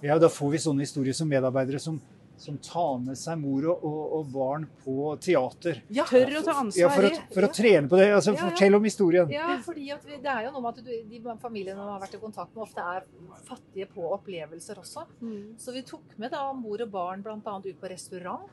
ja, 0.09 0.18
da 0.18 0.29
får 0.29 0.51
vi 0.51 0.59
sånne 0.59 0.83
historier 0.83 1.14
som 1.14 1.29
medarbeidere 1.31 1.79
som, 1.79 2.01
som 2.37 2.57
tar 2.59 2.96
med 2.99 3.16
seg 3.16 3.38
mor 3.38 3.64
og, 3.70 3.85
og, 3.87 4.01
og 4.18 4.33
barn 4.35 4.64
på 4.83 5.12
teater. 5.22 5.79
ja, 5.88 6.05
Tør 6.11 6.35
å 6.40 6.42
ta 6.42 6.57
ansvar. 6.64 6.81
Ja, 6.83 6.88
for, 6.90 7.07
å, 7.07 7.20
for 7.37 7.46
å 7.46 7.51
trene 7.55 7.88
på 7.88 7.96
det. 8.01 8.09
Altså, 8.16 8.35
Ja, 8.35 8.40
ja. 8.40 8.49
Fortell 8.51 8.75
om 8.75 8.85
historien. 8.85 9.31
Ja, 9.31 9.46
fordi 9.64 9.87
at 9.94 10.03
vi, 10.05 10.18
det 10.18 10.33
er 10.35 10.49
jo 10.49 10.51
noe 10.57 10.64
med 10.66 10.79
at 10.81 10.85
du, 10.85 10.90
de 11.14 11.37
familiene 11.40 11.79
man 11.79 11.92
har 11.94 12.03
vært 12.03 12.18
i 12.18 12.20
kontakt 12.25 12.55
med, 12.57 12.64
ofte 12.66 12.83
er 12.83 13.07
fattige 13.46 13.87
på 13.94 14.11
opplevelser 14.18 14.83
også. 14.83 15.07
Mm. 15.22 15.55
Så 15.62 15.72
vi 15.72 15.83
tok 15.87 16.18
med 16.18 16.35
da 16.35 16.42
mor 16.53 16.83
og 16.83 16.90
barn 16.90 17.22
bl.a. 17.22 17.38
ut 17.38 17.81
på 17.81 17.88
restaurant. 17.94 18.51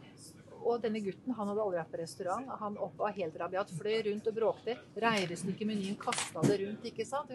Og 0.64 0.80
denne 0.84 1.02
gutten 1.04 1.36
han 1.36 1.52
hadde 1.52 1.66
aldri 1.66 1.82
vært 1.82 1.92
på 1.92 2.00
restaurant. 2.00 2.48
Han 2.62 2.80
var 2.98 3.14
helt 3.18 3.36
rabiat, 3.40 3.74
fløy 3.78 4.00
rundt 4.08 4.30
og 4.32 4.38
bråkte. 4.38 4.78
Reirestykkemenyen 5.04 6.00
kasta 6.02 6.44
det 6.48 6.60
rundt, 6.64 6.88
ikke 6.90 7.06
sant. 7.08 7.32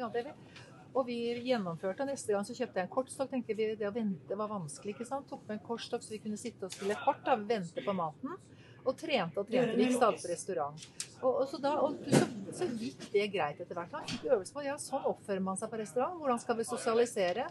Og 0.97 1.05
vi 1.07 1.19
gjennomførte, 1.45 2.07
neste 2.09 2.33
gang 2.33 2.47
så 2.47 2.57
kjøpte 2.57 2.81
jeg 2.81 2.89
en 2.89 2.95
kortstokk. 2.95 3.31
tenkte 3.31 3.55
vi 3.55 3.75
Det 3.77 3.89
å 3.89 3.95
vente 3.95 4.39
var 4.39 4.49
vanskelig, 4.51 4.97
ikke 4.97 5.09
sant. 5.09 5.29
Tok 5.29 5.45
med 5.47 5.59
en 5.59 5.67
kortstokk 5.67 6.03
så 6.03 6.15
vi 6.15 6.23
kunne 6.25 6.41
sitte 6.41 6.67
og 6.67 6.75
spille 6.75 6.97
kort, 7.05 7.21
da, 7.27 7.37
vente 7.37 7.85
på 7.85 7.95
maten. 7.95 8.39
Og 8.87 8.97
trente 8.97 9.39
og 9.39 9.51
trente. 9.51 9.77
Vi 9.77 9.85
gikk 9.85 9.99
stadig 9.99 10.23
på 10.23 10.33
restaurant. 10.33 10.87
Og, 11.19 11.33
og, 11.33 11.47
så, 11.51 11.61
da, 11.61 11.75
og 11.83 11.99
så, 12.09 12.25
så 12.57 12.69
gikk 12.79 13.09
det 13.13 13.27
greit 13.35 13.61
etter 13.61 13.77
hvert. 13.77 13.93
Han 13.93 14.07
fikk 14.09 14.31
øvelse 14.31 14.55
på 14.55 14.65
ja, 14.65 14.79
sånn 14.81 15.05
oppfører 15.11 15.45
man 15.45 15.61
seg 15.61 15.71
på 15.73 15.83
restaurant. 15.83 16.17
Hvordan 16.23 16.41
skal 16.41 16.59
vi 16.59 16.67
sosialisere? 16.69 17.49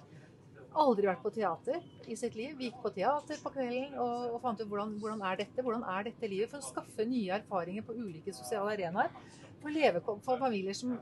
Aldri 0.77 1.07
vært 1.09 1.23
på 1.23 1.31
teater 1.33 1.81
i 2.05 2.15
sitt 2.19 2.35
liv. 2.37 2.53
Vi 2.57 2.69
gikk 2.69 2.81
på 2.83 2.91
teater 2.93 3.39
på 3.41 3.51
kvelden 3.55 3.95
og, 3.97 4.35
og 4.35 4.41
fant 4.43 4.59
ut 4.61 4.67
hvordan, 4.69 4.93
hvordan 5.01 5.23
er 5.25 5.39
dette 5.41 5.65
Hvordan 5.65 5.85
er 5.89 6.05
dette 6.09 6.29
livet? 6.29 6.51
For 6.51 6.61
å 6.61 6.67
skaffe 6.67 7.07
nye 7.09 7.39
erfaringer 7.39 7.85
på 7.87 7.95
ulike 7.97 8.35
sosiale 8.35 8.75
arenaer. 8.75 9.09
For, 9.63 9.73
leve, 9.73 10.03
for 10.05 10.37
familier 10.37 10.77
som 10.77 10.93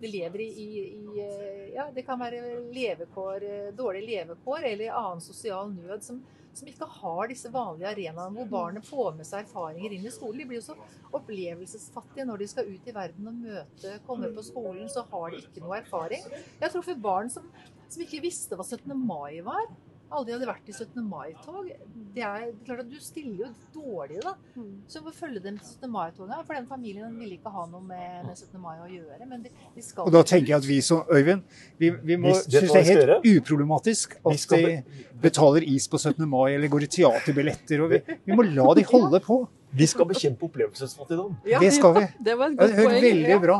lever 0.00 0.40
i, 0.40 0.48
i, 0.48 0.82
i 0.96 1.22
eh, 1.22 1.64
Ja, 1.76 1.86
det 1.94 2.02
kan 2.08 2.20
være 2.20 2.42
levekår, 2.74 3.46
eh, 3.46 3.72
dårlige 3.76 4.08
levekår 4.08 4.66
eller 4.72 4.98
annen 4.98 5.22
sosial 5.22 5.70
nød 5.72 6.04
som, 6.04 6.20
som 6.56 6.68
ikke 6.68 6.88
har 6.98 7.28
disse 7.30 7.50
vanlige 7.52 7.90
arenaene 7.92 8.34
hvor 8.34 8.48
barnet 8.50 8.86
får 8.88 9.12
med 9.18 9.28
seg 9.28 9.44
erfaringer 9.44 9.94
inn 9.94 10.06
i 10.06 10.14
skolen. 10.14 10.40
De 10.40 10.48
blir 10.50 10.60
jo 10.60 10.70
så 10.72 10.78
opplevelsesfattige 11.16 12.26
når 12.26 12.42
de 12.42 12.48
skal 12.50 12.70
ut 12.70 12.88
i 12.88 12.96
verden 12.96 13.30
og 13.30 13.42
møte, 13.44 13.98
komme 14.06 14.32
på 14.34 14.46
skolen, 14.46 14.88
så 14.90 15.04
har 15.12 15.30
de 15.30 15.42
ikke 15.44 15.62
noe 15.62 15.78
erfaring. 15.78 16.24
Jeg 16.32 16.64
har 16.64 16.74
truffet 16.74 17.04
barn 17.04 17.30
som, 17.32 17.46
som 17.90 18.04
ikke 18.04 18.22
visste 18.24 18.58
hva 18.58 18.66
17. 18.66 18.92
mai 18.94 19.40
var. 19.46 19.70
Aldri 20.10 20.34
hadde 20.34 20.46
vært 20.48 20.66
i 20.66 20.72
17. 20.74 21.04
mai-tog. 21.06 21.68
Det 22.16 22.22
er 22.26 22.48
klart 22.66 22.80
at 22.82 22.88
Du 22.90 22.96
stiller 22.98 23.44
jo 23.44 23.50
dårlig, 23.76 24.18
da. 24.24 24.32
Mm. 24.56 24.72
Så 24.90 24.98
du 24.98 25.06
må 25.06 25.12
følge 25.14 25.42
dem 25.44 25.58
til 25.60 25.68
17. 25.68 25.90
mai-toget. 25.92 26.40
For 26.48 26.58
den 26.58 26.66
familien 26.66 27.12
ville 27.18 27.36
ikke 27.36 27.52
ha 27.54 27.66
noe 27.70 27.82
med, 27.86 28.24
med 28.26 28.34
17. 28.34 28.58
mai 28.58 28.74
å 28.82 28.88
gjøre. 28.90 29.28
Men 29.30 29.44
de, 29.46 29.52
de 29.76 29.84
skal 29.86 30.10
Og 30.10 30.16
da 30.16 30.24
tenker 30.26 30.56
jeg 30.56 30.58
at 30.58 30.66
vi 30.66 30.80
som 30.82 31.06
Øyvind, 31.06 31.44
vi, 31.78 31.92
vi 32.10 32.18
må 32.18 32.34
synes 32.40 32.74
det 32.74 32.82
er 32.82 32.88
helt 32.90 33.30
uproblematisk 33.36 34.18
at 34.18 34.56
de 34.56 34.74
betaler 35.22 35.68
is 35.70 35.86
på 35.90 36.00
17. 36.00 36.26
mai 36.26 36.56
eller 36.56 36.74
går 36.74 36.88
i 36.88 36.92
teaterbilletter. 36.98 37.86
Og 37.86 37.94
vi, 37.94 38.02
vi 38.26 38.34
må 38.34 38.48
la 38.50 38.66
de 38.80 38.86
holde 38.94 39.22
på. 39.22 39.44
Vi 39.72 39.86
skal 39.86 40.06
bekjempe 40.10 40.48
opplevelsesfattigdom. 40.48 41.36
Ja, 41.46 41.60
Det 41.62 41.72
skal 41.76 41.94
vi. 41.94 42.00
Det 42.26 42.34
var 42.38 42.50
et 42.50 42.56
godt 42.58 42.74
poeng. 42.74 43.02
veldig 43.04 43.36
bra. 43.42 43.58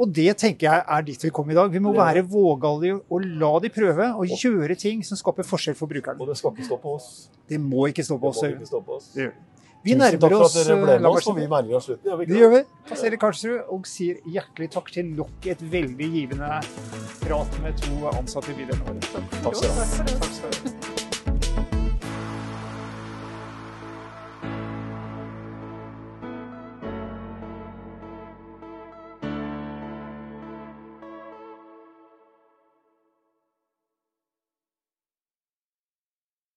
Og 0.00 0.12
det 0.12 0.36
tenker 0.36 0.66
jeg 0.66 0.84
er 0.88 1.02
dit 1.06 1.22
vi 1.22 1.30
kom 1.30 1.50
i 1.50 1.54
dag. 1.54 1.70
Vi 1.70 1.78
må 1.78 1.92
være 1.94 2.24
vågalige 2.26 3.00
og 3.08 3.22
la 3.38 3.52
de 3.62 3.70
prøve 3.70 4.08
å 4.18 4.26
gjøre 4.26 4.76
ting 4.78 5.04
som 5.06 5.16
skaper 5.16 5.46
forskjell 5.46 5.76
for 5.78 5.86
brukeren. 5.86 6.18
Og 6.20 6.26
det 6.28 6.36
skal 6.36 6.50
ikke 6.56 6.66
stå 6.66 6.80
på 6.82 6.96
oss. 6.96 7.28
Det 7.48 7.60
må 7.60 7.86
ikke 7.92 8.02
stå 8.04 8.18
Det 8.18 8.22
må 8.22 8.28
oss. 8.34 8.42
ikke 8.42 8.66
stå 8.66 8.80
på 8.82 8.96
oss. 8.98 9.08
Det 9.14 9.22
gjør 9.22 9.30
vi. 9.30 9.48
Vi 9.84 9.94
Tusen 9.94 9.98
nærmer 9.98 10.34
oss 10.38 10.52
ble 10.54 10.60
eh, 10.62 10.68
oss, 10.70 10.86
vi 10.86 11.02
Lambertsen. 11.02 11.34
nærmer 11.50 11.74
oss 11.74 11.84
slutten. 11.86 12.18
Det 12.28 12.38
gjør 12.38 12.50
vi. 12.52 12.60
Passerer 12.88 13.16
Karlsrud 13.18 13.60
og 13.68 13.86
sier 13.90 14.20
hjertelig 14.30 14.70
takk 14.70 14.92
til 14.94 15.10
nok 15.10 15.46
et 15.46 15.58
veldig 15.72 16.10
givende 16.14 16.60
prat 17.24 17.60
med 17.62 17.82
to 17.82 18.06
ansatte 18.14 18.54
i 18.54 18.64
du. 18.64 18.74
Takk 19.42 19.56
skal 19.56 19.70
du 19.70 20.70
ha. 20.86 20.91